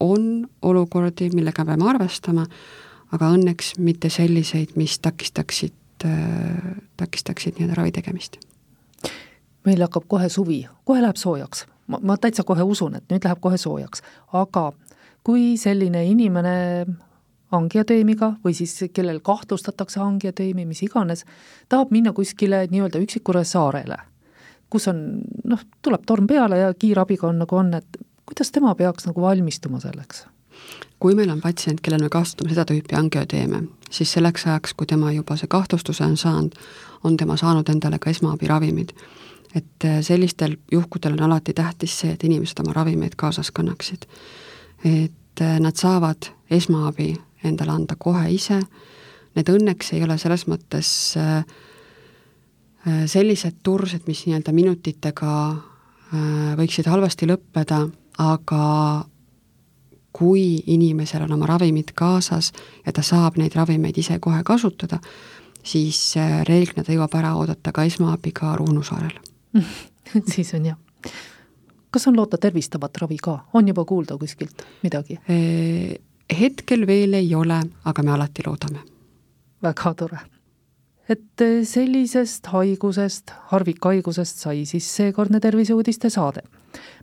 on 0.00 0.46
olukordi, 0.62 1.30
millega 1.34 1.64
peame 1.64 1.88
arvestama, 1.88 2.46
aga 3.12 3.32
õnneks 3.32 3.76
mitte 3.78 4.10
selliseid, 4.10 4.76
mis 4.76 4.98
takistaksid 4.98 5.74
Äh, 6.04 6.76
takistaksid 6.96 7.54
nii-öelda 7.56 7.74
ravi 7.74 7.92
tegemist. 7.92 8.36
meil 9.64 9.80
hakkab 9.80 10.04
kohe 10.08 10.28
suvi, 10.28 10.66
kohe 10.84 11.00
läheb 11.02 11.16
soojaks. 11.16 11.66
ma, 11.86 11.98
ma 12.02 12.16
täitsa 12.16 12.44
kohe 12.44 12.62
usun, 12.62 12.94
et 12.94 13.04
nüüd 13.10 13.24
läheb 13.24 13.40
kohe 13.40 13.56
soojaks, 13.56 14.02
aga 14.32 14.72
kui 15.24 15.56
selline 15.56 16.04
inimene 16.04 16.86
angioteemiga 17.50 18.34
või 18.44 18.52
siis 18.54 18.76
kellel 18.92 19.22
kahtlustatakse 19.24 20.00
angioteemi, 20.00 20.66
mis 20.66 20.82
iganes, 20.82 21.24
tahab 21.68 21.90
minna 21.90 22.12
kuskile 22.12 22.66
nii-öelda 22.70 23.00
üksikule 23.00 23.44
saarele, 23.44 23.96
kus 24.70 24.88
on 24.92 25.02
noh, 25.44 25.64
tuleb 25.82 26.04
torm 26.06 26.26
peale 26.26 26.58
ja 26.58 26.74
kiirabiga 26.74 27.28
on 27.32 27.40
nagu 27.46 27.56
on, 27.56 27.72
et 27.74 28.00
kuidas 28.26 28.52
tema 28.52 28.74
peaks 28.74 29.08
nagu 29.08 29.22
valmistuma 29.22 29.80
selleks? 29.80 30.26
Kui 30.98 31.14
meil 31.14 31.30
on 31.30 31.40
patsient, 31.40 31.80
kellel 31.84 32.02
me 32.02 32.08
kahtlustame 32.12 32.50
seda 32.50 32.64
tüüpi 32.70 32.96
angioteeme, 32.96 33.62
siis 33.90 34.12
selleks 34.16 34.46
ajaks, 34.46 34.74
kui 34.74 34.88
tema 34.88 35.12
juba 35.12 35.36
see 35.36 35.50
kahtlustuse 35.50 36.04
on 36.04 36.16
saanud, 36.16 36.56
on 37.04 37.16
tema 37.16 37.36
saanud 37.36 37.68
endale 37.68 37.98
ka 37.98 38.10
esmaabiravimid. 38.10 38.96
et 39.54 39.84
äh, 39.84 40.00
sellistel 40.00 40.56
juhkudel 40.72 41.12
on 41.12 41.22
alati 41.22 41.52
tähtis 41.54 42.00
see, 42.00 42.12
et 42.12 42.24
inimesed 42.24 42.58
oma 42.60 42.72
ravimeid 42.72 43.14
kaasas 43.16 43.50
kannaksid. 43.50 44.06
et 44.84 45.40
äh, 45.40 45.60
nad 45.60 45.76
saavad 45.76 46.32
esmaabi 46.50 47.14
endale 47.44 47.72
anda 47.72 47.96
kohe 47.98 48.30
ise, 48.30 48.60
need 49.34 49.48
õnneks 49.48 49.92
ei 49.92 50.04
ole 50.04 50.18
selles 50.18 50.46
mõttes 50.46 51.16
äh, 51.16 51.44
sellised 53.06 53.62
tursed, 53.62 54.06
mis 54.06 54.26
nii-öelda 54.26 54.52
minutitega 54.52 55.32
võiksid 56.56 56.86
halvasti 56.86 57.26
lõppeda, 57.26 57.80
aga 58.22 58.60
kui 60.16 60.62
inimesel 60.66 61.26
on 61.26 61.34
oma 61.36 61.46
ravimid 61.46 61.92
kaasas 61.94 62.52
ja 62.86 62.92
ta 62.92 63.02
saab 63.04 63.36
neid 63.36 63.54
ravimeid 63.54 63.98
ise 63.98 64.18
kohe 64.22 64.40
kasutada, 64.44 64.98
siis 65.62 65.98
äh, 66.16 66.40
reeglina 66.48 66.84
ta 66.86 66.94
jõuab 66.94 67.16
ära 67.18 67.34
oodata 67.36 67.72
ka 67.72 67.84
esmaabi 67.84 68.32
ka 68.32 68.54
Ruhnu 68.56 68.84
saarel 68.86 69.18
siis 70.34 70.54
on 70.54 70.70
jah. 70.72 70.78
kas 71.90 72.08
on 72.08 72.16
loota 72.16 72.38
tervistavat 72.38 72.96
ravi 73.02 73.18
ka, 73.22 73.38
on 73.52 73.68
juba 73.68 73.84
kuulda 73.84 74.16
kuskilt 74.20 74.64
midagi? 74.82 75.18
Äh, 75.30 75.98
hetkel 76.40 76.86
veel 76.86 77.20
ei 77.20 77.34
ole, 77.34 77.60
aga 77.84 78.02
me 78.02 78.16
alati 78.16 78.46
loodame. 78.46 78.80
väga 79.62 79.94
tore 79.94 80.24
et 81.08 81.42
äh, 81.42 81.62
sellisest 81.62 82.46
haigusest, 82.46 83.32
harvikhaigusest 83.52 84.38
sai 84.46 84.64
siis 84.66 84.88
seekordne 84.96 85.40
Terviseuudiste 85.40 86.10
saade 86.10 86.42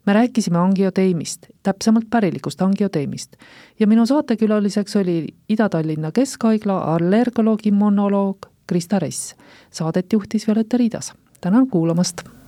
me 0.06 0.14
rääkisime 0.14 0.58
angioteemist, 0.58 1.47
täpsemalt 1.64 2.10
pärilikust 2.10 2.62
angioteemist 2.62 3.36
ja 3.80 3.88
minu 3.88 4.06
saatekülaliseks 4.06 4.95
oli 4.95 5.28
Ida-Tallinna 5.49 6.12
Keskhaigla 6.12 6.95
allergoloog, 6.95 7.66
immunoloog 7.66 8.38
Krista 8.68 8.99
Ress. 8.99 9.36
Saadet 9.72 10.14
juhtis 10.14 10.47
Violeta 10.47 10.78
Riidas. 10.78 11.14
tänan 11.41 11.68
kuulamast! 11.68 12.34